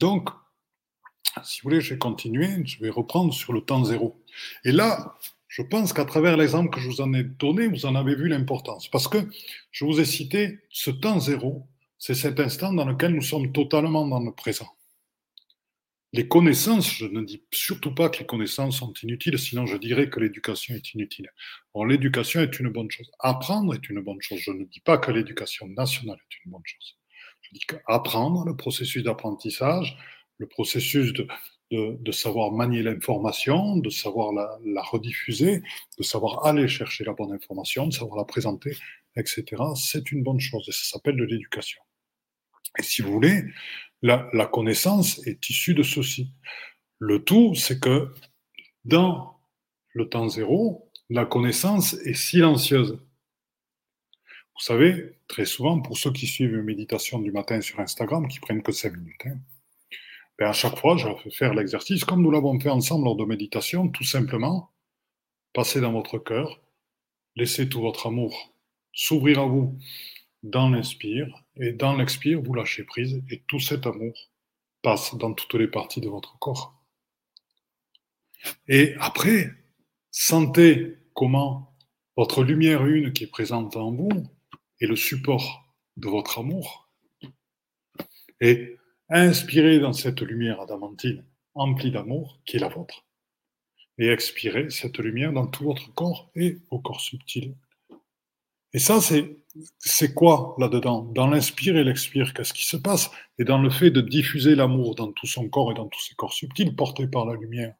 [0.00, 0.30] Donc,
[1.44, 4.22] si vous voulez, je vais continuer, je vais reprendre sur le temps zéro.
[4.64, 5.16] Et là,
[5.48, 8.28] je pense qu'à travers l'exemple que je vous en ai donné, vous en avez vu
[8.28, 8.88] l'importance.
[8.88, 9.18] Parce que
[9.70, 11.66] je vous ai cité ce temps zéro,
[11.98, 14.68] c'est cet instant dans lequel nous sommes totalement dans le présent.
[16.14, 20.08] Les connaissances, je ne dis surtout pas que les connaissances sont inutiles, sinon je dirais
[20.08, 21.30] que l'éducation est inutile.
[21.86, 23.10] L'éducation est une bonne chose.
[23.18, 24.38] Apprendre est une bonne chose.
[24.38, 26.96] Je ne dis pas que l'éducation nationale est une bonne chose.
[27.66, 29.96] Qu'apprendre, le processus d'apprentissage,
[30.38, 31.26] le processus de,
[31.70, 35.62] de, savoir manier l'information, de savoir la, la, rediffuser,
[35.98, 38.76] de savoir aller chercher la bonne information, de savoir la présenter,
[39.16, 41.80] etc., c'est une bonne chose et ça s'appelle de l'éducation.
[42.78, 43.42] Et si vous voulez,
[44.02, 46.32] la, la connaissance est issue de ceci.
[46.98, 48.14] Le tout, c'est que
[48.84, 49.38] dans
[49.92, 53.00] le temps zéro, la connaissance est silencieuse.
[54.58, 58.40] Vous savez, très souvent, pour ceux qui suivent une méditation du matin sur Instagram, qui
[58.40, 59.38] prennent que 5 minutes, hein,
[60.36, 63.24] ben à chaque fois, je fais faire l'exercice, comme nous l'avons fait ensemble lors de
[63.24, 64.72] méditation, tout simplement,
[65.52, 66.60] passez dans votre cœur,
[67.36, 68.52] laissez tout votre amour
[68.92, 69.78] s'ouvrir à vous
[70.42, 74.28] dans l'inspire, et dans l'expire, vous lâchez prise, et tout cet amour
[74.82, 76.74] passe dans toutes les parties de votre corps.
[78.66, 79.52] Et après,
[80.10, 81.76] sentez comment
[82.16, 84.10] votre lumière une qui est présente en vous
[84.80, 86.88] est le support de votre amour.
[88.40, 88.76] Et
[89.08, 93.04] inspirez dans cette lumière adamantine emplie d'amour qui est la vôtre.
[93.98, 97.56] Et expirez cette lumière dans tout votre corps et au corps subtil.
[98.72, 99.38] Et ça, c'est
[99.78, 101.02] c'est quoi là-dedans?
[101.02, 103.10] Dans l'inspire et l'expire, qu'est-ce qui se passe?
[103.38, 106.14] Et dans le fait de diffuser l'amour dans tout son corps et dans tous ses
[106.14, 107.74] corps subtils portés par la lumière,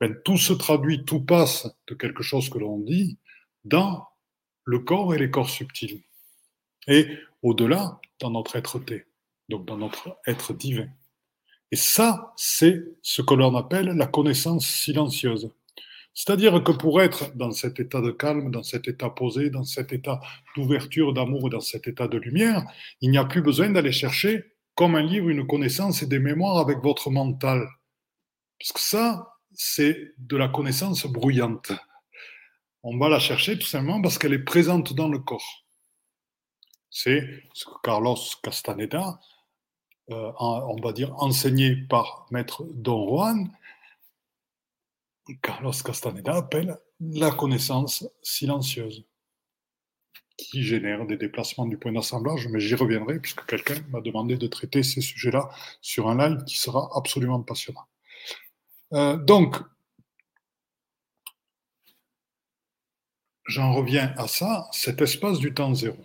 [0.00, 3.18] ben, tout se traduit, tout passe de quelque chose que l'on dit
[3.64, 4.06] dans
[4.64, 6.02] le corps et les corps subtils.
[6.86, 7.08] Et
[7.42, 9.06] au-delà, dans notre être-té,
[9.48, 10.88] donc dans notre être divin.
[11.70, 15.50] Et ça, c'est ce que l'on appelle la connaissance silencieuse.
[16.14, 19.92] C'est-à-dire que pour être dans cet état de calme, dans cet état posé, dans cet
[19.92, 20.20] état
[20.56, 22.64] d'ouverture, d'amour, dans cet état de lumière,
[23.00, 26.58] il n'y a plus besoin d'aller chercher, comme un livre, une connaissance et des mémoires
[26.58, 27.68] avec votre mental.
[28.58, 31.72] Parce que ça, c'est de la connaissance bruyante.
[32.82, 35.66] On va la chercher tout simplement parce qu'elle est présente dans le corps.
[36.90, 37.22] C'est
[37.82, 39.20] Carlos Castaneda,
[40.10, 43.50] euh, on va dire enseigné par maître Don Juan,
[45.42, 49.04] Carlos Castaneda appelle la connaissance silencieuse
[50.36, 54.46] qui génère des déplacements du point d'assemblage, mais j'y reviendrai puisque quelqu'un m'a demandé de
[54.46, 55.50] traiter ces sujets-là
[55.82, 57.86] sur un live qui sera absolument passionnant.
[58.92, 59.56] Euh, donc,
[63.46, 65.98] j'en reviens à ça, cet espace du temps zéro.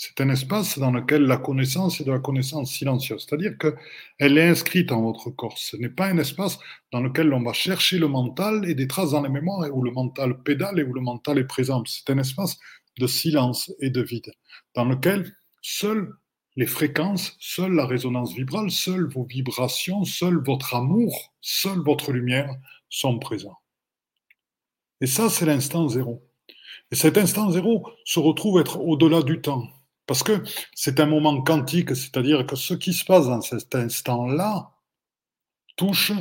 [0.00, 4.48] C'est un espace dans lequel la connaissance est de la connaissance silencieuse, c'est-à-dire qu'elle est
[4.48, 5.58] inscrite en votre corps.
[5.58, 6.60] Ce n'est pas un espace
[6.92, 9.82] dans lequel on va chercher le mental et des traces dans les mémoires et où
[9.82, 11.82] le mental pédale et où le mental est présent.
[11.84, 12.60] C'est un espace
[13.00, 14.32] de silence et de vide,
[14.76, 16.14] dans lequel seules
[16.54, 22.54] les fréquences, seule la résonance vibrale, seules vos vibrations, seul votre amour, seule votre lumière
[22.88, 23.58] sont présents.
[25.00, 26.22] Et ça, c'est l'instant zéro.
[26.92, 29.68] Et cet instant zéro se retrouve être au-delà du temps.
[30.08, 30.42] Parce que
[30.74, 34.72] c'est un moment quantique, c'est-à-dire que ce qui se passe dans cet instant-là
[35.76, 36.12] touche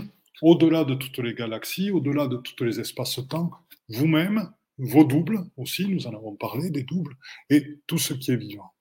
[0.42, 3.50] au-delà de toutes les galaxies, au-delà de tous les espaces-temps,
[3.88, 7.16] vous-même, vos doubles aussi, nous en avons parlé, des doubles,
[7.50, 8.74] et tout ce qui est vivant.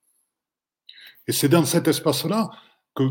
[1.25, 2.51] Et c'est dans cet espace-là
[2.93, 3.03] que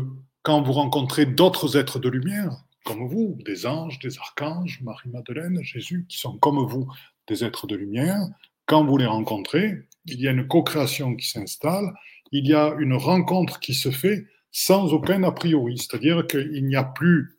[0.43, 6.05] quand vous rencontrez d'autres êtres de lumière, comme vous, des anges, des archanges, Marie-Madeleine, Jésus,
[6.07, 6.87] qui sont comme vous,
[7.27, 8.21] des êtres de lumière,
[8.67, 11.93] quand vous les rencontrez, il y a une co-création qui s'installe,
[12.31, 16.75] il y a une rencontre qui se fait sans aucun a priori, c'est-à-dire qu'il n'y
[16.75, 17.37] a plus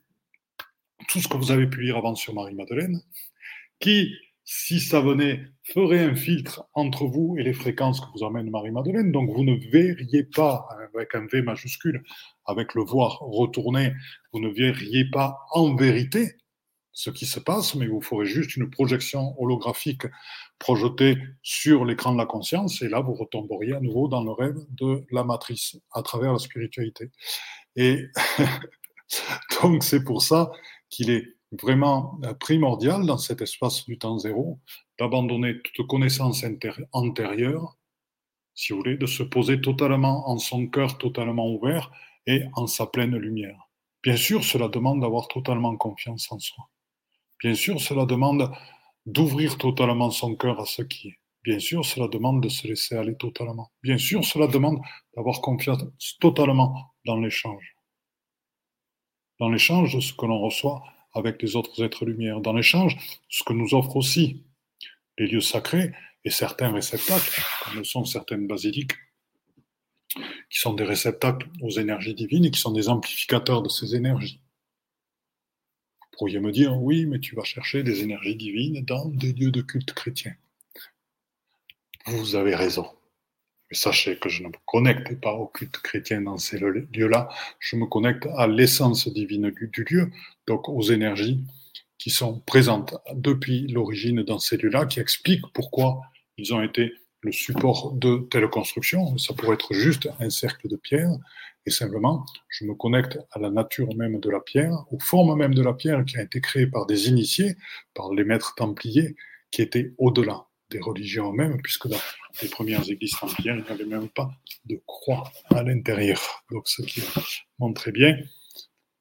[1.09, 3.01] tout ce que vous avez pu lire avant sur Marie-Madeleine,
[3.81, 8.51] qui, si ça venait, ferait un filtre entre vous et les fréquences que vous emmène
[8.51, 9.13] Marie-Madeleine.
[9.13, 12.03] Donc vous ne verriez pas, avec un V majuscule,
[12.47, 13.95] avec le voir retourner,
[14.33, 16.37] vous ne verriez pas en vérité
[16.99, 20.03] ce qui se passe, mais vous ferez juste une projection holographique
[20.59, 24.57] projetée sur l'écran de la conscience, et là, vous retomberiez à nouveau dans le rêve
[24.71, 27.13] de la matrice, à travers la spiritualité.
[27.77, 28.07] Et
[29.63, 30.51] donc, c'est pour ça
[30.91, 34.59] qu'il est vraiment primordial dans cet espace du temps zéro
[34.99, 36.45] d'abandonner toute connaissance
[36.91, 37.77] antérieure,
[38.55, 41.93] si vous voulez, de se poser totalement en son cœur totalement ouvert
[42.27, 43.69] et en sa pleine lumière.
[44.03, 46.69] Bien sûr, cela demande d'avoir totalement confiance en soi.
[47.43, 48.51] Bien sûr, cela demande
[49.07, 51.19] d'ouvrir totalement son cœur à ce qui est.
[51.45, 53.71] Bien sûr, cela demande de se laisser aller totalement.
[53.83, 54.81] Bien sûr, cela demande
[55.17, 55.83] d'avoir confiance
[56.21, 57.77] totalement dans l'échange.
[59.39, 60.83] Dans l'échange de ce que l'on reçoit
[61.15, 62.41] avec les autres êtres lumière.
[62.41, 62.97] Dans l'échange,
[63.29, 64.45] ce que nous offrent aussi
[65.17, 65.93] les lieux sacrés
[66.25, 68.93] et certains réceptacles, comme le sont certaines basiliques,
[70.51, 74.41] qui sont des réceptacles aux énergies divines et qui sont des amplificateurs de ces énergies
[76.19, 79.63] pourriez me dire, oui, mais tu vas chercher des énergies divines dans des lieux de
[79.63, 80.35] culte chrétien.
[82.07, 82.87] Vous avez raison.
[83.71, 87.29] Mais sachez que je ne me connecte pas au culte chrétien dans ces lieux-là.
[87.61, 90.11] Je me connecte à l'essence divine du lieu,
[90.47, 91.45] donc aux énergies
[91.99, 96.01] qui sont présentes depuis l'origine dans ces lieux-là, qui expliquent pourquoi
[96.37, 99.19] ils ont été le support de telle construction.
[99.19, 101.11] Ça pourrait être juste un cercle de pierre,
[101.71, 105.63] simplement, je me connecte à la nature même de la pierre, aux formes même de
[105.63, 107.57] la pierre qui a été créée par des initiés,
[107.95, 109.17] par les maîtres templiers,
[109.51, 112.01] qui étaient au-delà des religions eux-mêmes, puisque dans
[112.43, 114.31] les premières églises templières, il n'y avait même pas
[114.67, 116.45] de croix à l'intérieur.
[116.51, 117.03] Donc, ce qui
[117.59, 118.17] montre très bien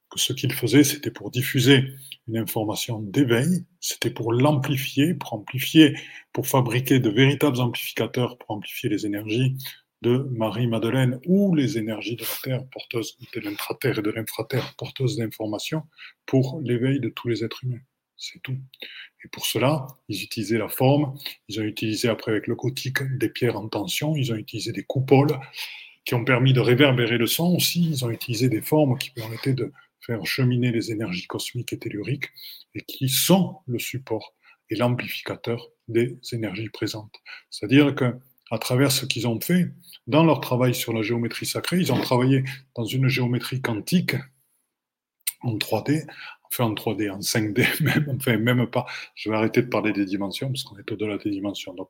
[0.10, 1.84] que ce qu'ils faisaient, c'était pour diffuser
[2.28, 5.98] une information d'éveil, c'était pour l'amplifier, pour amplifier,
[6.32, 9.58] pour fabriquer de véritables amplificateurs, pour amplifier les énergies
[10.02, 15.18] de Marie-Madeleine ou les énergies de la Terre porteuses de l'intraterre et de l'infraterre porteuses
[15.18, 15.84] d'informations
[16.26, 17.82] pour l'éveil de tous les êtres humains.
[18.16, 18.58] C'est tout.
[19.24, 23.30] Et pour cela, ils utilisaient la forme, ils ont utilisé après avec le gothique des
[23.30, 25.40] pierres en tension, ils ont utilisé des coupoles
[26.06, 29.54] qui ont permis de réverbérer le son aussi, ils ont utilisé des formes qui permettaient
[29.54, 32.30] de faire cheminer les énergies cosmiques et telluriques
[32.76, 34.34] et qui sont le support
[34.70, 37.16] et l'amplificateur des énergies présentes.
[37.50, 38.16] C'est-à-dire que
[38.52, 39.72] à travers ce qu'ils ont fait
[40.08, 41.78] dans leur travail sur la géométrie sacrée.
[41.78, 42.44] Ils ont travaillé
[42.76, 44.16] dans une géométrie quantique
[45.42, 46.06] en 3D,
[46.46, 48.86] enfin en 3D, en 5D même, enfin même pas.
[49.16, 51.74] Je vais arrêter de parler des dimensions parce qu'on est au-delà des dimensions.
[51.74, 51.90] Donc,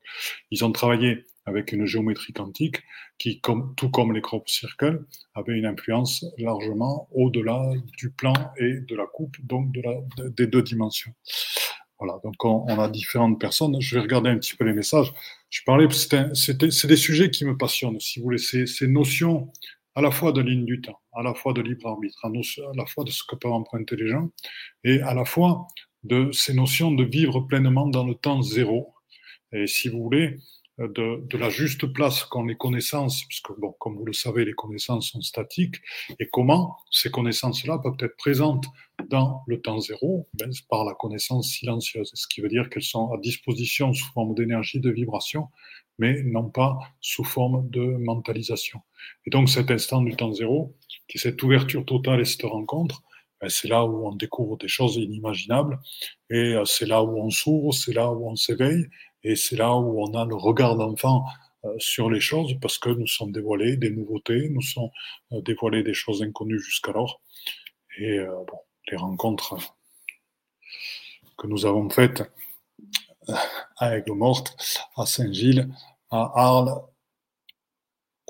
[0.51, 2.83] ils ont travaillé avec une géométrie quantique
[3.17, 8.81] qui, comme, tout comme les crop circles, avait une influence largement au-delà du plan et
[8.81, 11.13] de la coupe, donc de la, des deux dimensions.
[11.99, 13.75] Voilà, donc on, a différentes personnes.
[13.79, 15.11] Je vais regarder un petit peu les messages.
[15.49, 19.51] Je parlais, c'est des sujets qui me passionnent, si vous voulez, ces, notions
[19.95, 22.29] à la fois de ligne du temps, à la fois de libre arbitre, à,
[22.75, 24.29] la fois de ce que peuvent emprunter les gens,
[24.83, 25.65] et à la fois
[26.03, 28.93] de ces notions de vivre pleinement dans le temps zéro.
[29.51, 30.37] Et si vous voulez,
[30.79, 35.11] de, la juste place qu'ont les connaissances, puisque, bon, comme vous le savez, les connaissances
[35.11, 35.77] sont statiques,
[36.19, 38.65] et comment ces connaissances-là peuvent être présentes
[39.09, 40.27] dans le temps zéro?
[40.33, 44.35] Ben, par la connaissance silencieuse, ce qui veut dire qu'elles sont à disposition sous forme
[44.35, 45.47] d'énergie, de vibration,
[45.99, 48.81] mais non pas sous forme de mentalisation.
[49.25, 50.75] Et donc cet instant du temps zéro,
[51.07, 53.01] qui est cette ouverture totale et cette rencontre,
[53.41, 55.79] ben, c'est là où on découvre des choses inimaginables,
[56.29, 58.87] et euh, c'est là où on s'ouvre, c'est là où on s'éveille,
[59.31, 61.25] et c'est là où on a le regard d'enfant
[61.65, 64.89] euh, sur les choses, parce que nous sommes dévoilés des nouveautés, nous sommes
[65.31, 67.21] euh, dévoilés des choses inconnues jusqu'alors.
[67.99, 68.59] Et bon,
[68.91, 69.57] les rencontres
[71.35, 72.23] que nous avons faites
[73.77, 74.55] à Aigues-Mortes,
[74.95, 75.67] à Saint-Gilles,
[76.11, 76.79] à Arles,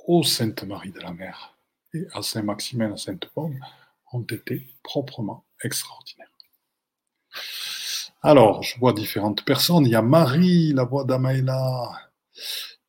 [0.08, 1.58] au Sainte-Marie de la Mer
[1.94, 3.60] et à Saint-Maximin, à Sainte-Paume,
[4.14, 6.32] ont été proprement extraordinaires.
[8.30, 9.86] Alors, je vois différentes personnes.
[9.86, 12.12] Il y a Marie, la voix d'Amaïla.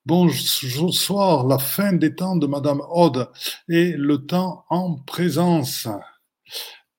[0.04, 3.30] Bonsoir, la fin des temps de Madame Aude
[3.68, 5.86] et le temps en présence.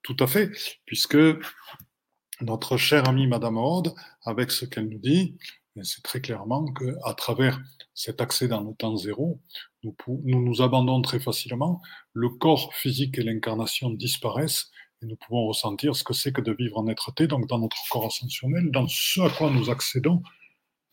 [0.03, 0.51] Tout à fait,
[0.85, 1.17] puisque
[2.39, 5.35] notre chère amie Madame Aude, avec ce qu'elle nous dit,
[5.83, 7.59] c'est très clairement qu'à travers
[7.93, 9.41] cet accès dans le temps zéro,
[9.83, 11.81] nous, nous nous abandonnons très facilement,
[12.13, 16.51] le corps physique et l'incarnation disparaissent et nous pouvons ressentir ce que c'est que de
[16.51, 20.21] vivre en être-té, donc dans notre corps ascensionnel, dans ce à quoi nous accédons,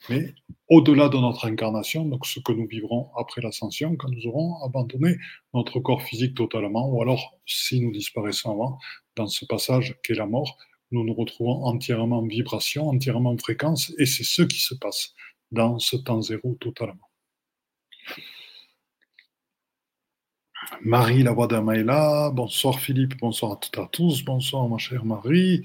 [0.09, 0.35] mais
[0.69, 5.17] au-delà de notre incarnation, donc ce que nous vivrons après l'ascension, quand nous aurons abandonné
[5.55, 8.79] notre corps physique totalement, ou alors si nous disparaissons avant,
[9.17, 10.59] dans ce passage qu'est la mort,
[10.93, 15.15] nous nous retrouvons entièrement en vibration, entièrement en fréquence, et c'est ce qui se passe
[15.51, 17.11] dans ce temps zéro totalement.
[20.83, 25.05] Marie, la voix d'Amaïla, bonsoir Philippe, bonsoir à toutes et à tous, bonsoir ma chère
[25.05, 25.65] Marie,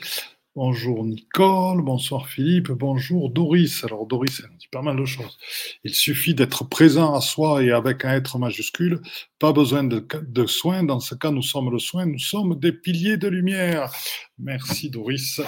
[0.53, 3.85] Bonjour Nicole, bonsoir Philippe, bonjour Doris.
[3.85, 5.37] Alors Doris, elle dit pas mal de choses.
[5.85, 8.99] Il suffit d'être présent à soi et avec un être majuscule,
[9.39, 10.83] pas besoin de, de, soins.
[10.83, 13.93] Dans ce cas, nous sommes le soin, nous sommes des piliers de lumière.
[14.39, 15.39] Merci Doris,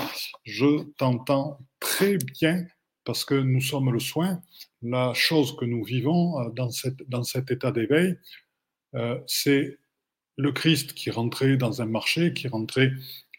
[0.45, 2.65] je t'entends très bien
[3.03, 4.39] parce que nous sommes le soin.
[4.81, 8.17] La chose que nous vivons euh, dans, cette, dans cet état d'éveil,
[8.95, 9.77] euh, c'est
[10.37, 12.91] le Christ qui rentrait dans un marché, qui rentrait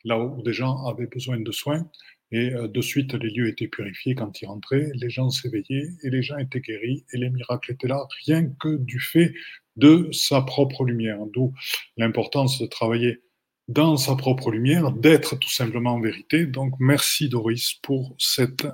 [0.05, 1.89] là où des gens avaient besoin de soins.
[2.31, 6.11] Et euh, de suite, les lieux étaient purifiés quand ils rentraient, les gens s'éveillaient et
[6.11, 9.35] les gens étaient guéris et les miracles étaient là, rien que du fait
[9.77, 11.19] de sa propre lumière.
[11.33, 11.55] D'où
[11.97, 13.23] l'importance de travailler
[13.69, 16.47] dans sa propre lumière, d'être tout simplement en vérité.
[16.47, 18.67] Donc merci Doris pour cette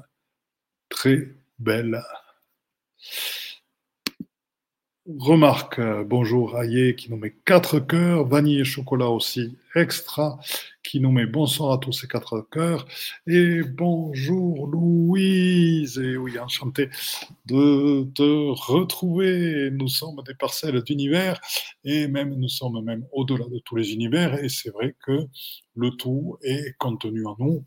[0.88, 2.02] très belle
[5.18, 5.78] remarque.
[5.78, 10.38] Euh, bonjour Aïe qui nous met quatre cœurs, vanille et chocolat aussi extra
[10.82, 12.86] qui nous met bonsoir à tous ces quatre cœurs.
[13.26, 15.98] Et bonjour Louise.
[15.98, 16.88] Et oui, enchanté
[17.46, 19.70] de te retrouver.
[19.72, 21.40] Nous sommes des parcelles d'univers
[21.84, 24.42] et même nous sommes même au-delà de tous les univers.
[24.42, 25.26] Et c'est vrai que
[25.76, 27.64] le tout est contenu en nous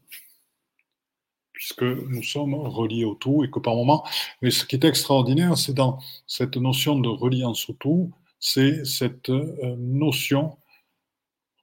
[1.53, 4.03] puisque nous sommes reliés au tout et que par moment,
[4.41, 9.29] mais ce qui est extraordinaire, c'est dans cette notion de reliance au tout, c'est cette
[9.29, 10.57] euh, notion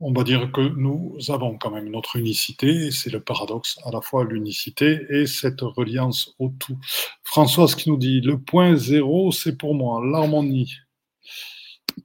[0.00, 4.00] on va dire que nous avons quand même notre unicité, c'est le paradoxe, à la
[4.00, 6.79] fois l'unicité et cette reliance au tout.
[7.22, 10.72] Françoise qui nous dit, le point zéro, c'est pour moi l'harmonie.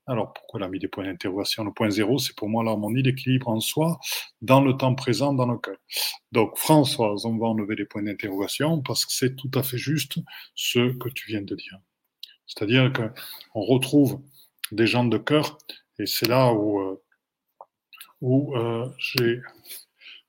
[0.08, 1.63] Alors, pourquoi elle a mis des points d'interrogation?
[1.63, 4.00] Le point zéro, c'est pour moi l'harmonie, l'équilibre en soi,
[4.41, 5.78] dans le temps présent, dans le cœur.
[6.32, 10.19] Donc, Françoise, on va enlever les points d'interrogation parce que c'est tout à fait juste
[10.54, 11.80] ce que tu viens de dire.
[12.48, 14.21] C'est-à-dire qu'on retrouve
[14.71, 15.58] des gens de cœur,
[16.00, 17.02] et c'est là où euh,
[18.24, 19.41] euh, j'ai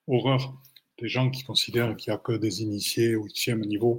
[0.06, 0.54] horreur
[0.98, 3.98] des gens qui considèrent qu'il n'y a que des initiés au huitième niveau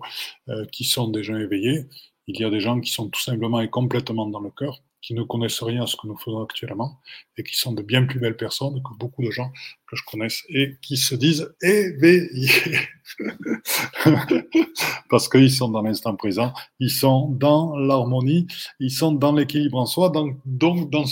[0.50, 1.86] euh, qui sont des gens éveillés.
[2.28, 5.14] Il y a des gens qui sont tout simplement et complètement dans le cœur, qui
[5.14, 7.00] ne connaissent rien à ce que nous faisons actuellement
[7.38, 9.54] et qui sont de bien plus belles personnes que beaucoup de gens
[9.88, 12.78] que je connaisse et qui se disent éveillés.
[15.10, 16.52] Parce qu'ils sont dans l'instant présent,
[16.82, 18.48] ils sont dans l'harmonie,
[18.82, 21.06] ils sont dans l'équilibre en soi, donc, dans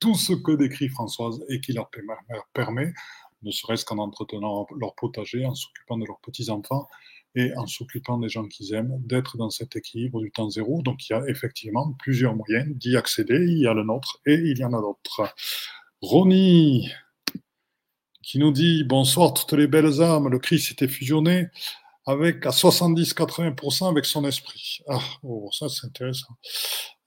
[0.00, 1.88] tout ce que décrit Françoise et qui leur
[2.52, 2.92] permet,
[3.42, 6.86] ne serait-ce qu'en entretenant leur potager, en s'occupant de leurs petits-enfants
[7.34, 10.82] et en s'occupant des gens qu'ils aiment, d'être dans cet équilibre du temps zéro.
[10.82, 13.38] Donc il y a effectivement plusieurs moyens d'y accéder.
[13.38, 15.34] Il y a le nôtre et il y en a d'autres.
[16.00, 16.90] Ronnie,
[18.22, 21.48] qui nous dit Bonsoir toutes les belles âmes, le Christ était fusionné
[22.06, 24.78] avec à 70-80% avec son esprit.
[24.88, 26.34] Ah, oh, ça c'est intéressant.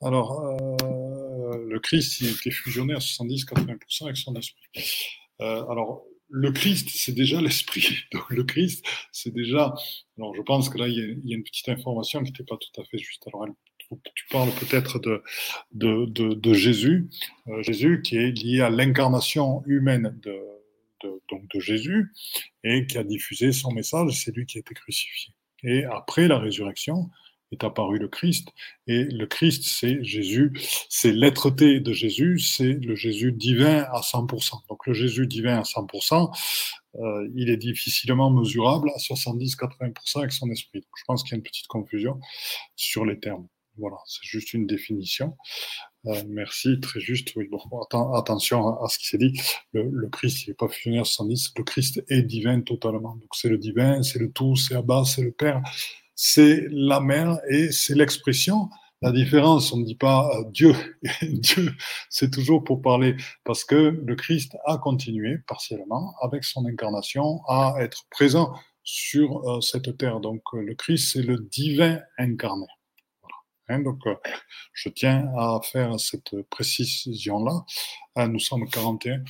[0.01, 4.61] Alors, euh, le Christ, il était fusionné à 70-80% avec son esprit.
[5.41, 6.03] Euh, alors,
[6.35, 8.05] le Christ, c'est déjà l'esprit.
[8.11, 9.73] Donc, le Christ, c'est déjà.
[10.17, 12.81] Alors, je pense que là, il y, a, une petite information qui n'était pas tout
[12.81, 13.27] à fait juste.
[13.27, 13.45] Alors,
[14.15, 15.21] tu parles peut-être de,
[15.73, 17.07] de, de, Jésus,
[17.47, 20.39] euh, Jésus qui est lié à l'incarnation humaine de,
[21.29, 22.11] donc de Jésus
[22.63, 25.35] et qui a diffusé son message, c'est lui qui a été crucifié.
[25.61, 27.11] Et après la résurrection,
[27.53, 28.49] est apparu le Christ.
[28.87, 30.53] Et le Christ, c'est Jésus,
[30.89, 34.67] c'est l'être-té de Jésus, c'est le Jésus divin à 100%.
[34.69, 36.31] Donc le Jésus divin à 100%,
[36.95, 40.83] euh, il est difficilement mesurable à 70-80% avec son esprit.
[40.97, 42.19] Je pense qu'il y a une petite confusion
[42.75, 43.47] sur les termes.
[43.77, 45.35] Voilà, c'est juste une définition.
[46.05, 47.35] Euh, merci, très juste.
[47.35, 47.49] Oui,
[48.13, 49.39] attention à, ce qui s'est dit.
[49.71, 51.53] Le, Christ, n'est pas fusionné à 70.
[51.57, 53.15] Le Christ est divin totalement.
[53.15, 55.63] Donc c'est le divin, c'est le tout, c'est Abba, c'est le Père
[56.15, 58.69] c'est la mère et c'est l'expression.
[59.03, 60.73] La différence, on ne dit pas euh, Dieu,
[61.21, 61.73] Dieu,
[62.09, 67.75] c'est toujours pour parler, parce que le Christ a continué partiellement avec son incarnation à
[67.79, 68.53] être présent
[68.83, 70.21] sur euh, cette terre.
[70.21, 72.67] Donc euh, le Christ, c'est le divin incarné.
[73.67, 73.99] Hein, donc
[74.71, 77.65] je tiens à faire cette précision-là.
[78.27, 79.21] nous sommes 41.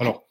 [0.00, 0.24] Alors,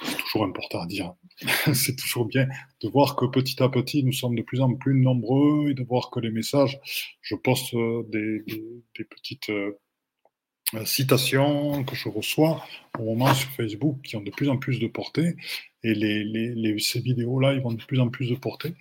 [0.00, 1.12] c'est toujours important à dire.
[1.74, 2.46] c'est toujours bien
[2.80, 5.82] de voir que petit à petit, nous sommes de plus en plus nombreux et de
[5.82, 6.78] voir que les messages,
[7.20, 9.78] je poste euh, des, petites euh,
[10.74, 12.64] euh, citations que je reçois
[12.98, 15.36] au moment sur Facebook qui ont de plus en plus de portée
[15.84, 15.94] et
[16.78, 18.74] ces vidéos-là, ils vont de plus en plus de portée.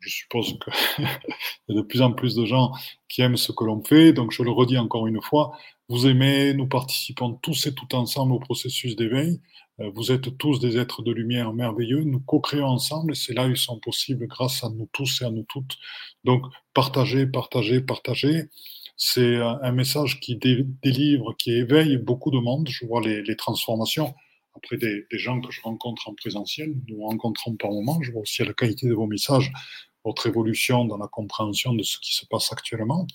[0.00, 1.04] Je suppose qu'il
[1.68, 2.72] y a de plus en plus de gens
[3.08, 4.12] qui aiment ce que l'on fait.
[4.12, 5.56] Donc, je le redis encore une fois,
[5.88, 9.40] vous aimez, nous participons tous et tout ensemble au processus d'éveil.
[9.80, 12.04] Euh, vous êtes tous des êtres de lumière merveilleux.
[12.04, 15.30] Nous co-créons ensemble et c'est là ils sont possibles grâce à nous tous et à
[15.30, 15.76] nous toutes.
[16.24, 16.44] Donc,
[16.74, 18.44] partagez, partagez, partagez.
[18.96, 22.68] C'est un message qui délivre, qui éveille beaucoup de monde.
[22.70, 24.14] Je vois les, transformations.
[24.54, 28.00] Après, des, gens que je rencontre en présentiel, nous rencontrons par moment.
[28.02, 29.50] Je vois aussi la qualité de vos messages
[30.04, 33.06] votre évolution dans la compréhension de ce qui se passe actuellement.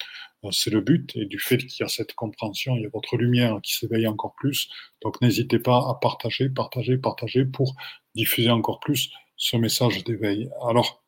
[0.44, 2.90] Euh, c'est le but, et du fait qu'il y a cette compréhension, il y a
[2.94, 4.70] votre lumière qui s'éveille encore plus.
[5.02, 7.76] Donc n'hésitez pas à partager, partager, partager pour
[8.16, 10.50] diffuser encore plus ce message d'éveil.
[10.68, 11.04] Alors,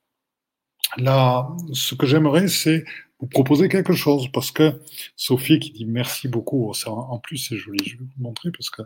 [0.98, 2.84] là, ce que j'aimerais, c'est
[3.20, 4.82] vous proposer quelque chose, parce que
[5.16, 8.82] Sophie qui dit merci beaucoup, en plus c'est joli, je vais vous montrer parce que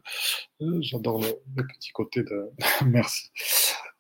[0.62, 2.52] euh, j'adore le, petit côté de
[2.86, 3.32] merci.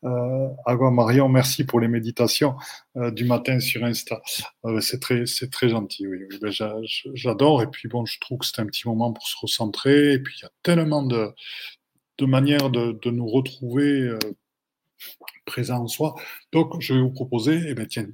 [0.06, 2.56] Euh, Agua Marion, merci pour les méditations
[2.96, 4.22] euh, du matin sur Insta.
[4.66, 6.08] Euh, c'est très, c'est très gentil.
[6.08, 6.52] Oui, ben,
[7.14, 7.64] j'adore.
[7.64, 10.14] Et puis bon, je trouve que c'est un petit moment pour se recentrer.
[10.14, 11.30] Et puis il y a tellement de,
[12.20, 14.20] de manières de, nous retrouver euh,
[15.46, 16.16] présents en soi.
[16.52, 18.08] Donc, je vais vous proposer, eh ben, tiens,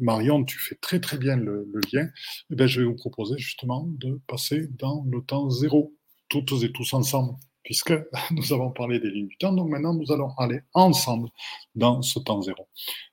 [0.00, 2.08] Marion, tu fais très très bien le, lien.
[2.50, 5.94] Eh ben, je vais vous proposer justement de passer dans le temps zéro,
[6.28, 7.36] toutes et tous ensemble
[7.66, 7.92] puisque
[8.30, 9.52] nous avons parlé des lignes du temps.
[9.52, 11.28] Donc maintenant, nous allons aller ensemble
[11.74, 12.68] dans ce temps zéro.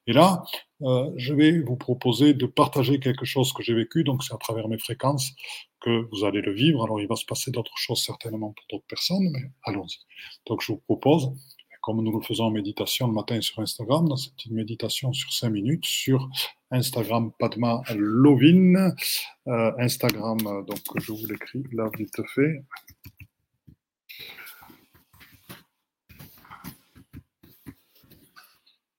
[0.08, 0.44] Et là,
[0.84, 4.04] euh, je vais vous proposer de partager quelque chose que j'ai vécu.
[4.04, 5.32] Donc c'est à travers mes fréquences
[5.82, 6.84] que vous allez le vivre.
[6.84, 9.98] Alors il va se passer d'autres choses certainement pour d'autres personnes, mais allons-y.
[10.46, 11.32] Donc je vous propose,
[11.82, 15.34] comme nous le faisons en méditation le matin sur Instagram, dans cette petite méditation sur
[15.34, 16.30] 5 minutes sur
[16.70, 18.92] Instagram Padma Lovin.
[19.48, 22.64] Euh, Instagram, euh, donc je vous l'écris là vite fait.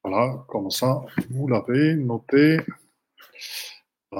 [0.04, 1.00] Voilà, comme ça,
[1.30, 2.58] vous l'avez noté.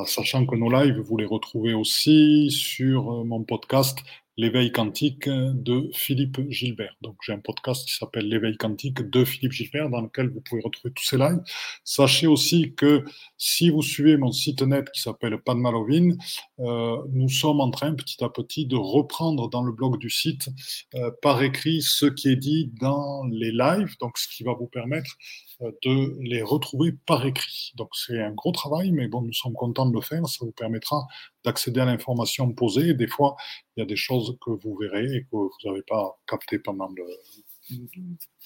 [0.07, 3.99] sachant que nos lives, vous les retrouvez aussi sur euh, mon podcast
[4.37, 6.97] L'éveil quantique de Philippe Gilbert.
[7.03, 10.61] Donc j'ai un podcast qui s'appelle L'éveil quantique de Philippe Gilbert dans lequel vous pouvez
[10.61, 11.41] retrouver tous ces lives.
[11.85, 13.05] Sachez aussi que
[13.39, 16.16] si vous suivez mon site net qui s'appelle Panmalovin,
[16.59, 20.49] euh, nous sommes en train petit à petit de reprendre dans le blog du site
[20.97, 24.66] euh, par écrit ce qui est dit dans les lives, donc ce qui va vous
[24.66, 25.16] permettre
[25.53, 27.72] euh, de les retrouver par écrit.
[27.76, 30.26] Donc c'est un gros travail, mais bon, nous sommes contents de le faire.
[30.26, 31.07] Ça vous permettra
[31.44, 32.94] d'accéder à l'information posée.
[32.94, 33.36] des fois,
[33.76, 36.88] il y a des choses que vous verrez et que vous n'avez pas capté pendant
[36.88, 37.05] le,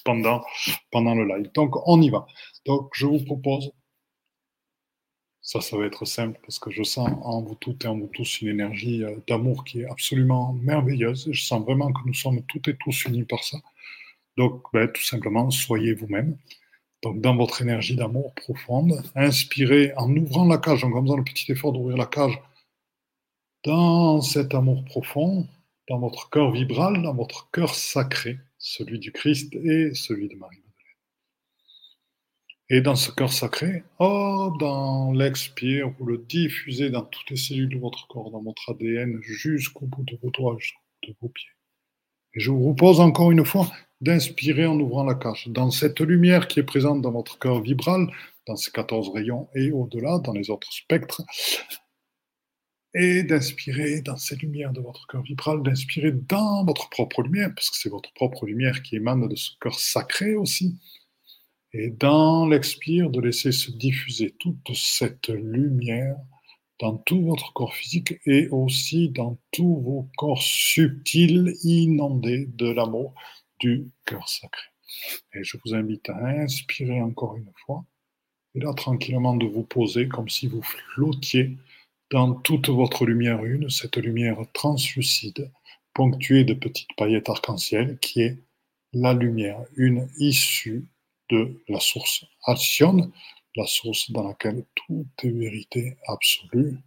[0.05, 0.43] pendant,
[0.91, 1.51] pendant le live.
[1.53, 2.27] Donc on y va.
[2.65, 3.71] Donc je vous propose,
[5.41, 8.09] ça, ça va être simple parce que je sens en vous toutes et en vous
[8.13, 11.27] tous une énergie euh, d'amour qui est absolument merveilleuse.
[11.31, 13.57] Je sens vraiment que nous sommes toutes et tous unis par ça.
[14.37, 16.37] Donc, ben, tout simplement, soyez vous-même.
[17.01, 21.51] Donc, dans votre énergie d'amour profonde, inspirez en ouvrant la cage, en faisant le petit
[21.51, 22.39] effort d'ouvrir la cage,
[23.63, 25.47] dans cet amour profond,
[25.87, 30.69] dans votre cœur vibral, dans votre cœur sacré, celui du Christ et celui de Marie-Madeleine.
[32.69, 37.69] Et dans ce cœur sacré, oh, dans l'expire, vous le diffusez dans toutes les cellules
[37.69, 40.57] de votre corps, dans votre ADN, jusqu'au bout de vos doigts,
[41.03, 41.49] de vos pieds.
[42.35, 43.71] Et je vous propose encore une fois
[44.01, 45.47] d'inspirer en ouvrant la cage.
[45.47, 48.07] Dans cette lumière qui est présente dans votre cœur vibral,
[48.47, 51.21] dans ces 14 rayons et au-delà, dans les autres spectres,
[52.95, 57.69] et d'inspirer dans ces lumières de votre cœur vibral, d'inspirer dans votre propre lumière, parce
[57.69, 60.79] que c'est votre propre lumière qui émane de ce cœur sacré aussi.
[61.71, 66.15] Et dans l'expire, de laisser se diffuser toute cette lumière
[66.79, 73.13] dans tout votre corps physique et aussi dans tous vos corps subtils inondés de l'amour
[73.59, 74.67] du cœur sacré.
[75.33, 77.85] Et je vous invite à inspirer encore une fois,
[78.55, 81.57] et là tranquillement de vous poser comme si vous flottiez
[82.11, 85.51] dans toute votre lumière une, cette lumière translucide,
[85.93, 88.37] ponctuée de petites paillettes arc-en-ciel, qui est
[88.93, 90.85] la lumière, une issue
[91.29, 93.11] de la source Alcyone,
[93.55, 96.77] la source dans laquelle tout est vérité absolue,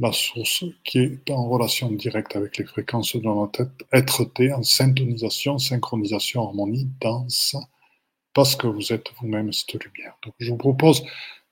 [0.00, 5.58] la source qui est en relation directe avec les fréquences de notre être-té, en syntonisation,
[5.58, 7.54] synchronisation, harmonie, danse,
[8.32, 10.16] parce que vous êtes vous-même cette lumière.
[10.24, 11.04] Donc je vous propose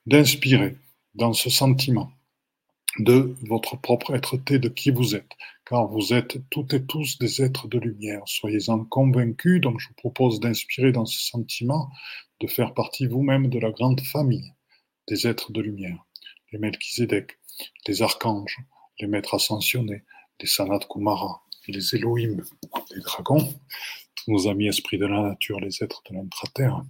[0.07, 0.75] d'inspirer
[1.13, 2.11] dans ce sentiment
[2.97, 5.31] de votre propre être-té, de qui vous êtes,
[5.65, 8.23] car vous êtes toutes et tous des êtres de lumière.
[8.25, 11.91] Soyez-en convaincus, donc je vous propose d'inspirer dans ce sentiment,
[12.39, 14.53] de faire partie vous-même de la grande famille
[15.07, 16.03] des êtres de lumière,
[16.51, 17.38] les Melchizedek,
[17.87, 18.57] les archanges,
[18.99, 20.03] les maîtres ascensionnés,
[20.39, 22.43] les Sanat Kumara, les Elohim,
[22.91, 23.53] les dragons,
[24.15, 26.83] tous nos amis esprits de la nature, les êtres de l'intra-terre,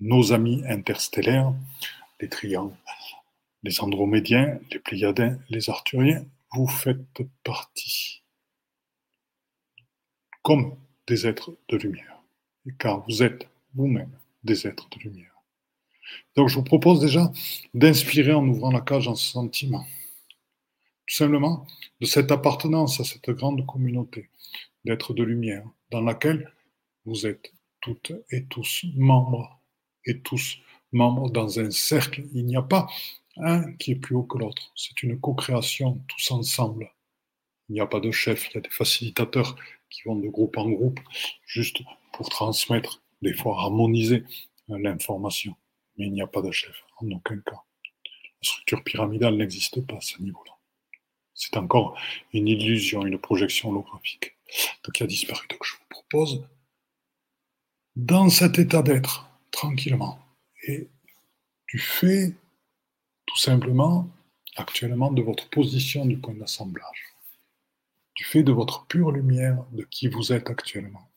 [0.00, 1.52] nos amis interstellaires,
[2.20, 2.76] les triangles,
[3.62, 8.22] les andromédiens, les pléiadiens, les arthuriens, vous faites partie
[10.42, 10.76] comme
[11.06, 12.22] des êtres de lumière,
[12.78, 14.12] car vous êtes vous-même
[14.44, 15.33] des êtres de lumière.
[16.36, 17.32] Donc je vous propose déjà
[17.74, 19.84] d'inspirer en ouvrant la cage en ce sentiment.
[21.06, 21.66] Tout simplement
[22.00, 24.30] de cette appartenance à cette grande communauté
[24.84, 26.52] d'êtres de lumière dans laquelle
[27.04, 29.60] vous êtes toutes et tous membres
[30.06, 30.58] et tous
[30.92, 32.24] membres dans un cercle.
[32.32, 32.88] Il n'y a pas
[33.36, 34.72] un qui est plus haut que l'autre.
[34.76, 36.90] C'est une co-création tous ensemble.
[37.68, 39.56] Il n'y a pas de chef, il y a des facilitateurs
[39.90, 41.00] qui vont de groupe en groupe
[41.46, 41.80] juste
[42.12, 44.24] pour transmettre, des fois harmoniser
[44.68, 45.56] l'information
[45.96, 47.62] mais il n'y a pas de chef, en aucun cas.
[47.84, 50.52] La structure pyramidale n'existe pas à ce niveau-là.
[51.34, 51.98] C'est encore
[52.32, 54.36] une illusion, une projection holographique,
[54.92, 55.46] qui a disparu.
[55.48, 56.46] Donc je vous propose,
[57.96, 60.18] dans cet état d'être, tranquillement,
[60.66, 60.88] et
[61.68, 62.34] du fait,
[63.26, 64.08] tout simplement,
[64.56, 67.14] actuellement, de votre position du point d'assemblage,
[68.14, 71.10] du fait de votre pure lumière, de qui vous êtes actuellement.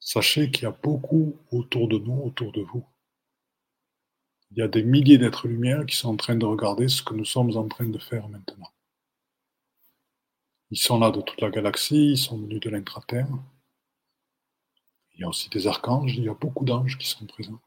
[0.00, 2.84] Sachez qu'il y a beaucoup autour de nous, autour de vous,
[4.50, 7.14] il y a des milliers d'êtres lumière qui sont en train de regarder ce que
[7.14, 8.70] nous sommes en train de faire maintenant.
[10.70, 13.28] Ils sont là de toute la galaxie, ils sont venus de l'intraterre.
[15.14, 17.60] Il y a aussi des archanges, il y a beaucoup d'anges qui sont présents.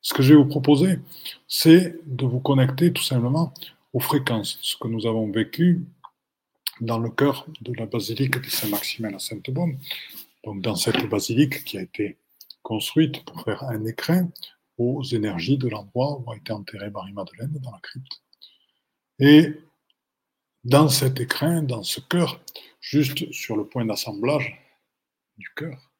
[0.00, 1.00] Ce que je vais vous proposer,
[1.48, 3.52] c'est de vous connecter tout simplement
[3.92, 5.84] aux fréquences, ce que nous avons vécu
[6.80, 9.78] dans le cœur de la basilique de Saint-Maximin à Sainte-Baume,
[10.44, 12.18] donc dans cette basilique qui a été
[12.62, 14.28] construite pour faire un écrin
[14.78, 18.22] aux énergies de l'endroit où a été enterré Marie-Madeleine dans la crypte.
[19.18, 19.60] Et
[20.64, 22.40] dans cet écrin, dans ce cœur,
[22.80, 24.60] juste sur le point d'assemblage
[25.38, 25.90] du cœur,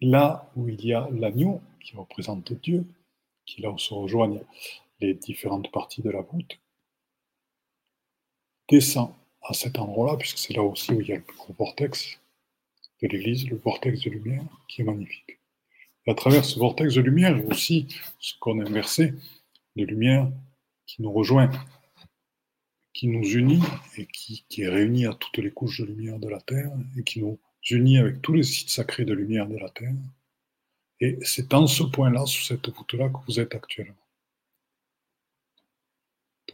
[0.00, 2.86] là où il y a l'agneau qui représente Dieu,
[3.46, 4.42] qui là où se rejoignent
[5.00, 6.58] les différentes parties de la voûte,
[8.68, 11.52] descend à cet endroit-là, puisque c'est là aussi où il y a le plus gros
[11.54, 12.18] vortex
[13.02, 15.38] de l'Église, le vortex de lumière, qui est magnifique.
[16.06, 17.88] À travers ce vortex de lumière, aussi
[18.18, 19.14] ce qu'on a inversé,
[19.76, 20.30] de lumière
[20.86, 21.50] qui nous rejoint,
[22.92, 23.62] qui nous unit
[23.96, 27.02] et qui, qui, est réuni à toutes les couches de lumière de la Terre et
[27.02, 27.38] qui nous
[27.70, 29.94] unit avec tous les sites sacrés de lumière de la Terre.
[31.00, 33.94] Et c'est dans ce point-là, sous cette voûte-là, que vous êtes actuellement.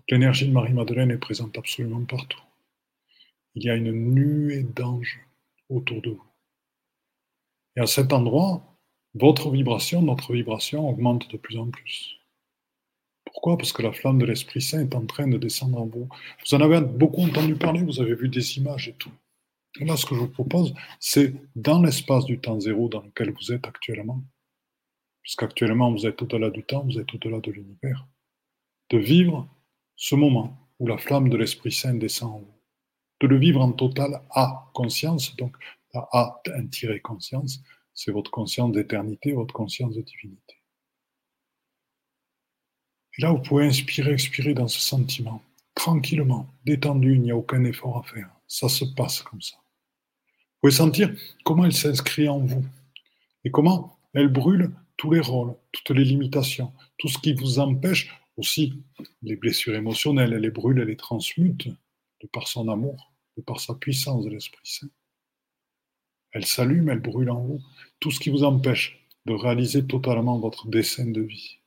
[0.09, 2.43] l'énergie de Marie-Madeleine est présente absolument partout.
[3.55, 5.21] Il y a une nuée d'anges
[5.69, 6.25] autour de vous.
[7.77, 8.70] Et à cet endroit,
[9.15, 12.17] votre vibration, notre vibration augmente de plus en plus.
[13.25, 13.57] Pourquoi?
[13.57, 16.09] Parce que la flamme de l'Esprit Saint est en train de descendre en vous.
[16.45, 19.13] Vous en avez beaucoup entendu parler, vous avez vu des images et tout.
[19.81, 23.33] Et là, ce que je vous propose, c'est dans l'espace du temps zéro dans lequel
[23.33, 24.23] vous êtes actuellement,
[25.23, 28.07] puisqu'actuellement vous êtes au-delà du temps, vous êtes au-delà de l'univers,
[28.91, 29.49] de vivre
[29.95, 32.61] ce moment où la flamme de l'Esprit Saint descend en vous,
[33.21, 35.57] de le vivre en totale à conscience, donc
[35.95, 37.63] à un conscience,
[37.95, 40.57] c'est votre conscience d'éternité, votre conscience de divinité.
[43.19, 45.43] Et là, vous pouvez inspirer, expirer dans ce sentiment,
[45.75, 48.31] tranquillement, détendu, il n'y a aucun effort à faire.
[48.47, 49.57] Ça se passe comme ça.
[49.57, 51.11] Vous pouvez sentir
[51.45, 52.65] comment elle s'inscrit en vous
[53.45, 58.11] et comment elle brûle tous les rôles, toutes les limitations, tout ce qui vous empêche
[58.37, 58.83] aussi
[59.23, 63.61] les blessures émotionnelles, elle les brûle, elle les transmute de par son amour, de par
[63.61, 64.89] sa puissance de l'Esprit Saint.
[66.33, 67.63] Elle s'allume, elle brûle en vous,
[67.99, 71.59] tout ce qui vous empêche de réaliser totalement votre dessein de vie.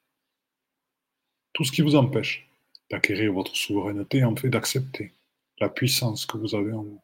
[1.53, 2.47] Tout ce qui vous empêche
[2.89, 5.13] d'acquérir votre souveraineté en fait d'accepter
[5.59, 7.01] la puissance que vous avez en vous.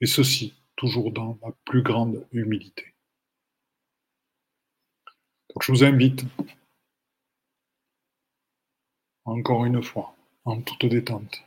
[0.00, 2.94] Et ceci, toujours dans la plus grande humilité.
[5.48, 6.24] Donc je vous invite,
[9.24, 11.42] encore une fois, en toute détente,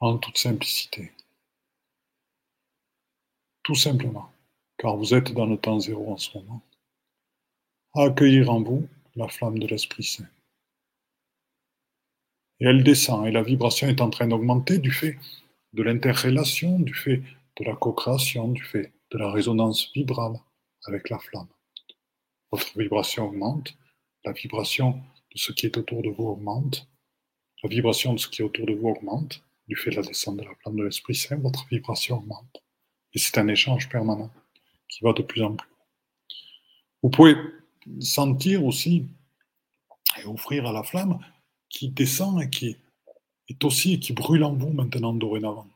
[0.00, 1.12] en toute simplicité,
[3.66, 4.30] tout simplement,
[4.78, 6.62] car vous êtes dans le temps zéro en ce moment,
[7.94, 8.86] à accueillir en vous
[9.16, 10.28] la flamme de l'Esprit Saint.
[12.60, 15.18] Et elle descend, et la vibration est en train d'augmenter du fait
[15.72, 17.24] de l'interrelation, du fait
[17.56, 20.38] de la co-création, du fait de la résonance vibrale
[20.84, 21.48] avec la flamme.
[22.52, 23.76] Votre vibration augmente,
[24.24, 24.92] la vibration
[25.32, 26.88] de ce qui est autour de vous augmente,
[27.64, 30.36] la vibration de ce qui est autour de vous augmente, du fait de la descente
[30.36, 32.62] de la flamme de l'Esprit Saint, votre vibration augmente.
[33.16, 34.30] Et c'est un échange permanent
[34.88, 35.68] qui va de plus en plus.
[37.02, 37.34] Vous pouvez
[37.98, 39.06] sentir aussi
[40.20, 41.18] et offrir à la flamme
[41.70, 42.76] qui descend et qui
[43.48, 45.66] est aussi et qui brûle en vous maintenant dorénavant.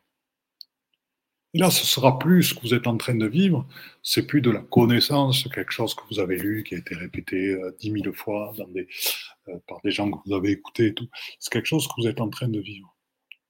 [1.55, 3.67] Et là, ce sera plus ce que vous êtes en train de vivre,
[4.03, 7.55] c'est plus de la connaissance, quelque chose que vous avez lu, qui a été répété
[7.55, 11.09] euh, dix mille fois euh, par des gens que vous avez écoutés et tout.
[11.41, 12.95] C'est quelque chose que vous êtes en train de vivre.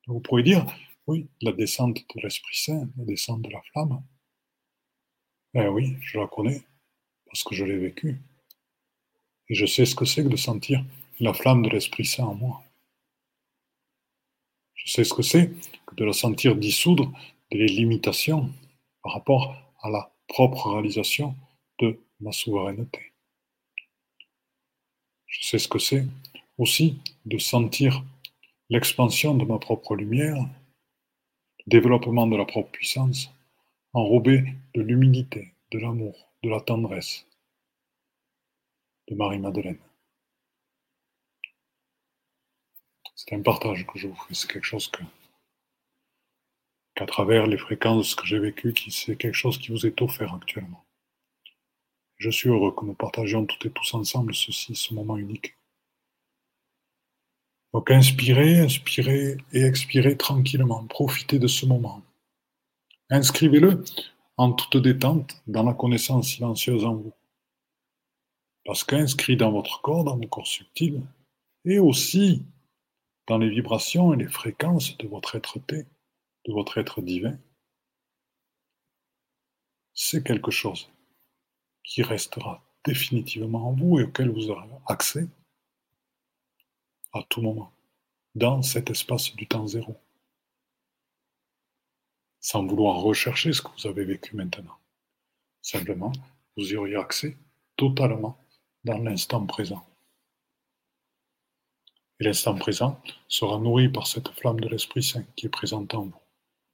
[0.06, 0.64] vous pourrez dire,
[1.10, 4.00] oui, la descente de l'Esprit Saint, la descente de la flamme.
[5.54, 6.62] Eh oui, je la connais,
[7.26, 8.16] parce que je l'ai vécue.
[9.48, 10.84] Et je sais ce que c'est que de sentir
[11.18, 12.62] la flamme de l'Esprit Saint en moi.
[14.74, 15.50] Je sais ce que c'est
[15.84, 17.12] que de la sentir dissoudre
[17.50, 18.48] des limitations
[19.02, 21.34] par rapport à la propre réalisation
[21.80, 23.12] de ma souveraineté.
[25.26, 26.06] Je sais ce que c'est
[26.56, 28.04] aussi de sentir
[28.68, 30.46] l'expansion de ma propre lumière,
[31.70, 33.32] développement de la propre puissance,
[33.92, 34.42] enrobé
[34.74, 37.26] de l'humilité, de l'amour, de la tendresse
[39.06, 39.78] de Marie-Madeleine.
[43.14, 44.90] C'est un partage que je vous fais, c'est quelque chose
[46.94, 50.84] qu'à travers les fréquences que j'ai vécues, c'est quelque chose qui vous est offert actuellement.
[52.16, 55.54] Je suis heureux que nous partagions toutes et tous ensemble ceci, ce moment unique.
[57.72, 62.02] Donc inspirez, inspirez et expirez tranquillement, profitez de ce moment.
[63.10, 63.84] Inscrivez-le
[64.36, 67.12] en toute détente dans la connaissance silencieuse en vous.
[68.64, 71.02] Parce qu'inscrit dans votre corps, dans vos corps subtils,
[71.64, 72.44] et aussi
[73.26, 75.86] dans les vibrations et les fréquences de votre être-té,
[76.46, 77.38] de votre être divin,
[79.94, 80.90] c'est quelque chose
[81.84, 85.28] qui restera définitivement en vous et auquel vous aurez accès
[87.12, 87.72] à tout moment,
[88.34, 89.96] dans cet espace du temps zéro,
[92.40, 94.76] sans vouloir rechercher ce que vous avez vécu maintenant.
[95.62, 96.12] Simplement,
[96.56, 97.36] vous y auriez accès
[97.76, 98.38] totalement
[98.84, 99.86] dans l'instant présent.
[102.18, 106.04] Et l'instant présent sera nourri par cette flamme de l'Esprit Saint qui est présente en
[106.04, 106.20] vous,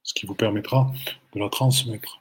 [0.03, 0.93] ce qui vous permettra
[1.34, 2.20] de la transmettre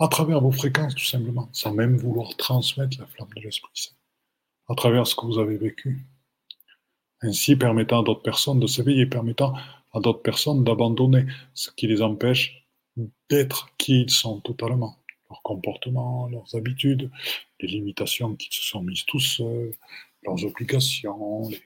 [0.00, 3.94] à travers vos fréquences tout simplement, sans même vouloir transmettre la flamme de l'Esprit Saint,
[4.68, 6.04] à travers ce que vous avez vécu.
[7.24, 9.54] Ainsi permettant à d'autres personnes de s'éveiller, permettant
[9.92, 12.66] à d'autres personnes d'abandonner ce qui les empêche
[13.28, 14.98] d'être qui ils sont totalement,
[15.28, 17.10] leur comportement, leurs habitudes,
[17.60, 19.74] les limitations qu'ils se sont mises tous seuls,
[20.22, 21.60] leurs obligations, les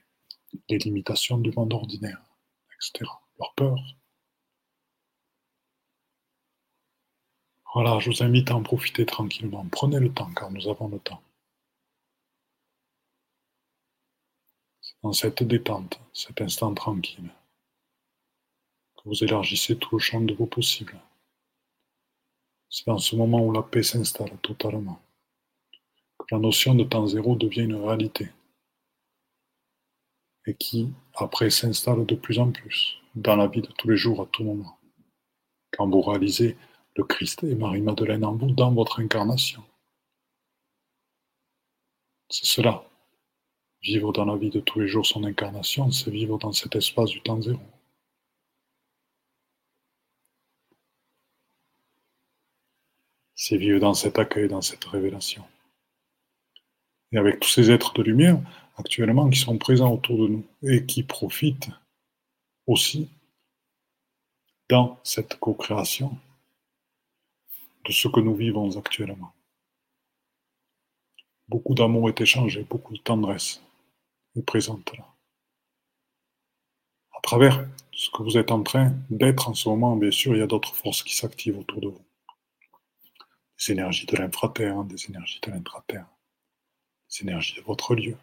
[0.69, 2.21] les limitations du monde ordinaire,
[2.75, 3.09] etc.
[3.39, 3.77] Leur peur.
[7.73, 9.65] Voilà, je vous invite à en profiter tranquillement.
[9.71, 11.21] Prenez le temps, car nous avons le temps.
[15.03, 17.29] Dans cette détente, cet instant tranquille,
[18.97, 20.99] que vous élargissez tout le champ de vos possibles.
[22.69, 24.99] C'est dans ce moment où la paix s'installe totalement,
[26.17, 28.29] que la notion de temps zéro devient une réalité
[30.45, 34.21] et qui, après, s'installe de plus en plus dans la vie de tous les jours,
[34.21, 34.77] à tout moment.
[35.71, 36.57] Quand vous réalisez
[36.95, 39.63] le Christ et Marie-Madeleine en vous dans votre incarnation.
[42.29, 42.88] C'est cela.
[43.81, 47.09] Vivre dans la vie de tous les jours son incarnation, c'est vivre dans cet espace
[47.09, 47.59] du temps zéro.
[53.41, 55.45] c'est vivre dans cet accueil, dans cette révélation.
[57.13, 58.37] Et avec tous ces êtres de lumière,
[58.75, 61.69] actuellement, qui sont présents autour de nous et qui profitent
[62.67, 63.09] aussi
[64.67, 66.17] dans cette co-création
[67.85, 69.31] de ce que nous vivons actuellement.
[71.47, 73.63] Beaucoup d'amour est échangé, beaucoup de tendresse
[74.35, 75.05] est présente là.
[77.17, 80.39] À travers ce que vous êtes en train d'être en ce moment, bien sûr, il
[80.39, 82.05] y a d'autres forces qui s'activent autour de vous.
[83.59, 86.07] Des énergies de l'infraterre, des énergies de l'intraterre,
[87.09, 88.17] des énergies de votre lieu,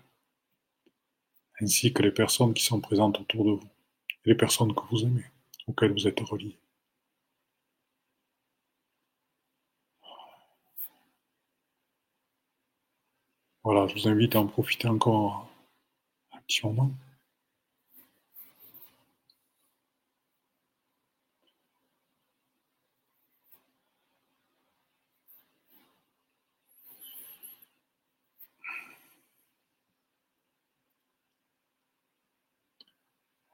[1.61, 3.69] ainsi que les personnes qui sont présentes autour de vous,
[4.25, 5.27] les personnes que vous aimez,
[5.67, 6.59] auxquelles vous êtes reliés.
[13.63, 15.46] Voilà, je vous invite à en profiter encore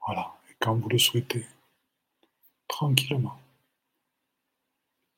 [0.05, 1.45] Voilà, et quand vous le souhaitez,
[2.67, 3.39] tranquillement,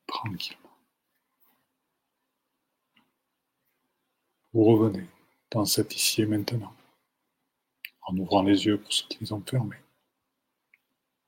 [0.06, 0.70] tranquillement.
[4.52, 5.06] Vous revenez
[5.50, 6.74] dans cet ici et maintenant,
[8.06, 9.76] en ouvrant les yeux pour ceux qui les ont fermés.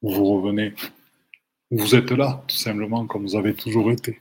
[0.02, 0.74] Vous revenez,
[1.70, 4.20] vous êtes là, tout simplement comme vous avez toujours été.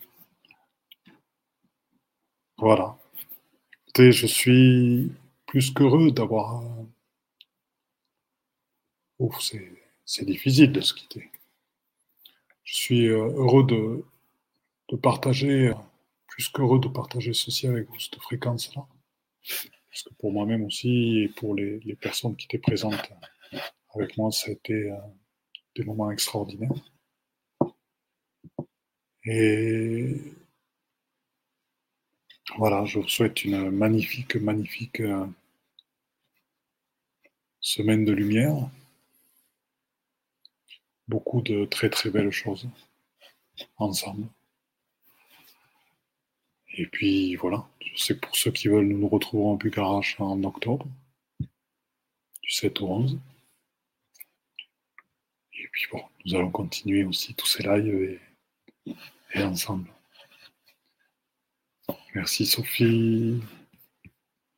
[2.58, 2.98] Voilà.
[3.84, 5.12] Écoutez, je suis
[5.46, 6.64] plus qu'heureux d'avoir
[10.06, 11.32] c'est difficile de se quitter.
[12.64, 14.06] Je suis euh, heureux de,
[14.90, 15.74] de partager,
[16.28, 18.86] plus qu'heureux de partager ceci avec vous, cette fréquence-là.
[19.98, 23.12] Parce que pour moi-même aussi, et pour les, personnes qui étaient présentes
[23.96, 24.96] avec moi, ça a été euh,
[25.76, 26.70] des moments extraordinaires.
[29.26, 30.22] Et
[32.60, 35.26] voilà, je vous souhaite une magnifique, magnifique euh,
[37.60, 38.70] semaine de lumière
[41.08, 42.68] beaucoup de très très belles choses
[43.78, 44.28] ensemble.
[46.78, 50.20] Et puis voilà, je sais que pour ceux qui veulent, nous nous retrouvons en Bucarache
[50.20, 50.86] en octobre,
[51.40, 53.20] du 7 au 11.
[55.54, 58.20] Et puis bon, nous allons continuer aussi tous ces lives
[59.34, 59.90] et, ensemble.
[62.14, 63.42] Merci Sophie.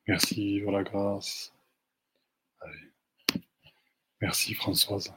[0.06, 1.54] Merci Voilà Grâce.
[4.20, 5.14] Merci Françoise.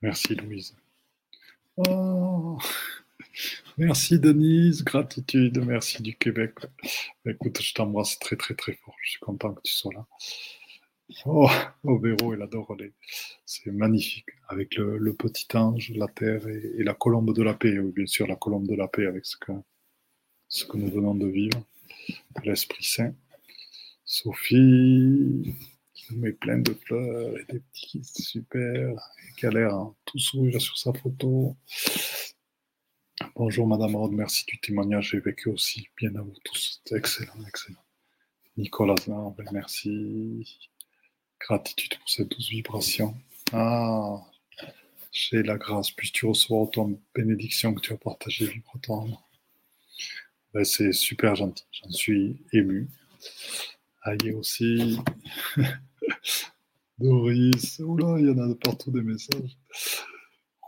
[0.00, 0.76] Merci Louise.
[1.78, 2.58] Oh.
[3.76, 6.52] Merci Denise, gratitude, merci du Québec.
[7.26, 8.94] Écoute, je t'embrasse très très très fort.
[9.02, 10.06] Je suis content que tu sois là.
[11.26, 11.50] Oh,
[11.82, 12.92] Obéro, il adore les.
[13.44, 14.28] C'est magnifique.
[14.48, 17.76] Avec le, petit ange, la terre et, la colombe de la paix.
[17.94, 21.60] bien sûr, la colombe de la paix avec ce que, nous venons de vivre.
[22.44, 23.14] L'Esprit Saint.
[24.04, 25.54] Sophie,
[25.94, 30.18] qui nous met plein de fleurs et des petits super, et qui a l'air tout
[30.18, 31.56] sourire sur sa photo.
[33.36, 35.88] Bonjour Madame Rode, merci du témoignage, j'ai vécu aussi.
[35.96, 37.82] Bien à vous tous, excellent, excellent.
[38.56, 38.94] Nicolas
[39.50, 40.56] merci.
[41.40, 43.16] Gratitude pour cette douce vibration.
[43.52, 44.20] Ah,
[45.10, 49.20] j'ai la grâce, puisses-tu recevoir autant de bénédictions que tu as partagées vibratoirement.
[50.52, 52.88] Ben, c'est super gentil, j'en suis ému.
[54.02, 54.96] Aïe aussi.
[57.00, 59.58] Doris, oula, il y en a partout des messages.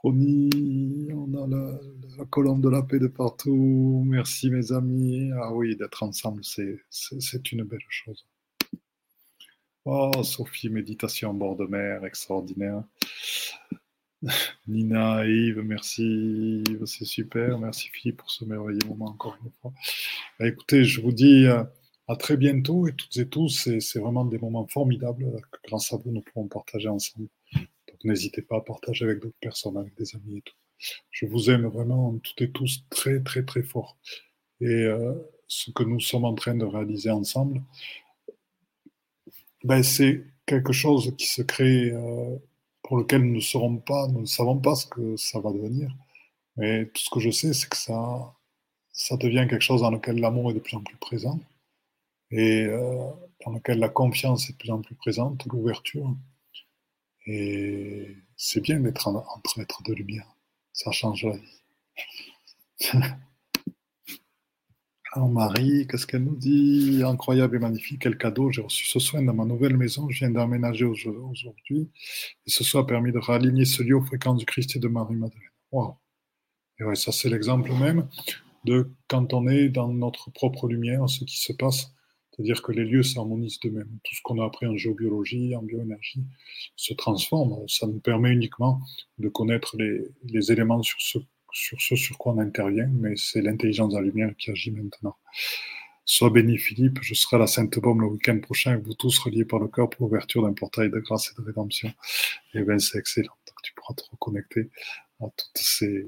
[0.08, 4.04] On a la, colonne de la paix de partout.
[4.06, 5.32] Merci mes amis.
[5.34, 8.24] Ah oui, d'être ensemble, c'est une belle chose.
[9.84, 12.84] Oh, Sophie, méditation bord de mer, extraordinaire.
[14.68, 17.58] Nina Yves, merci, c'est super.
[17.58, 19.72] Merci Philippe pour ce merveilleux moment encore une fois.
[20.38, 21.64] Bah, écoutez, je vous dis euh,
[22.06, 23.68] à très bientôt et toutes et tous.
[23.80, 27.26] C'est vraiment des moments formidables que grâce à vous, nous pourrons partager ensemble.
[28.06, 30.54] N'hésitez pas à partager avec d'autres personnes, avec des amis et tout.
[31.10, 33.98] Je vous aime vraiment toutes et tous très très très fort.
[34.60, 35.14] Et euh,
[35.48, 37.62] ce que nous sommes en train de réaliser ensemble,
[39.64, 42.36] ben, c'est quelque chose qui se crée euh,
[42.82, 45.90] pour lequel nous ne serons pas, nous ne savons pas ce que ça va devenir.
[46.56, 48.34] Mais tout ce que je sais, c'est que ça,
[48.92, 51.40] ça devient quelque chose dans lequel l'amour est de plus en plus présent
[52.30, 53.10] et euh,
[53.44, 56.14] dans lequel la confiance est de plus en plus présente, l'ouverture.
[57.26, 60.36] Et c'est bien d'être entre êtres de lumière.
[60.72, 61.62] Ça change la vie.
[65.12, 67.02] Alors Marie, qu'est-ce qu'elle nous dit?
[67.02, 68.50] Incroyable et magnifique, quel cadeau.
[68.50, 70.10] J'ai reçu ce soin dans ma nouvelle maison.
[70.10, 71.90] Je viens d'emménager aujourd'hui.
[72.46, 74.88] Et ce soir a permis de réaligner ce lieu aux fréquences du Christ et de
[74.88, 75.40] Marie-Madeleine.
[75.72, 75.96] Waouh
[76.78, 78.08] Et ouais, ça c'est l'exemple même
[78.64, 81.94] de quand on est dans notre propre lumière, ce qui se passe,
[82.36, 83.98] c'est-à-dire que les lieux s'harmonisent d'eux-mêmes.
[84.04, 86.22] Tout ce qu'on a appris en géobiologie, en bioénergie,
[86.76, 87.66] se transforme.
[87.66, 88.80] Ça nous permet uniquement
[89.18, 91.18] de connaître les, éléments sur ce,
[91.50, 95.16] sur quoi on intervient, mais c'est l'intelligence de la lumière qui agit maintenant.
[96.04, 99.44] Sois béni Philippe, je serai à la Sainte-Baume le week-end prochain avec vous tous reliés
[99.44, 101.90] par le cœur pour l'ouverture d'un portail de grâce et de rédemption.
[102.54, 103.32] Et bien c'est excellent,
[103.64, 104.70] tu pourras te reconnecter
[105.20, 106.06] à toutes ces,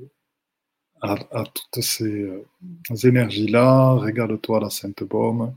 [1.00, 1.16] à,
[1.52, 2.44] toutes ces euh,
[3.02, 3.94] énergies-là.
[3.94, 5.56] Regarde-toi la Sainte-Baume.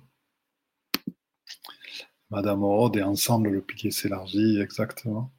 [2.31, 5.31] Madame Rode et ensemble le pilier s'élargit exactement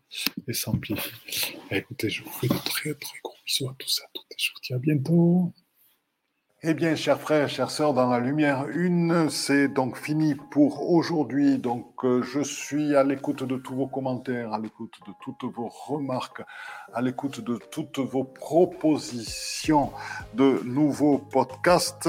[0.47, 1.57] et s'amplifie.
[1.71, 4.79] Écoutez, je vous fais de très très gros bisous à tous et à toutes à
[4.79, 5.53] bientôt.
[6.63, 11.59] Eh bien, chers frères, chères sœurs, dans la lumière une, c'est donc fini pour aujourd'hui.
[11.59, 15.69] Donc, euh, je suis à l'écoute de tous vos commentaires, à l'écoute de toutes vos
[15.69, 16.43] remarques,
[16.95, 19.91] à l'écoute de toutes vos propositions
[20.35, 22.09] de nouveaux podcasts.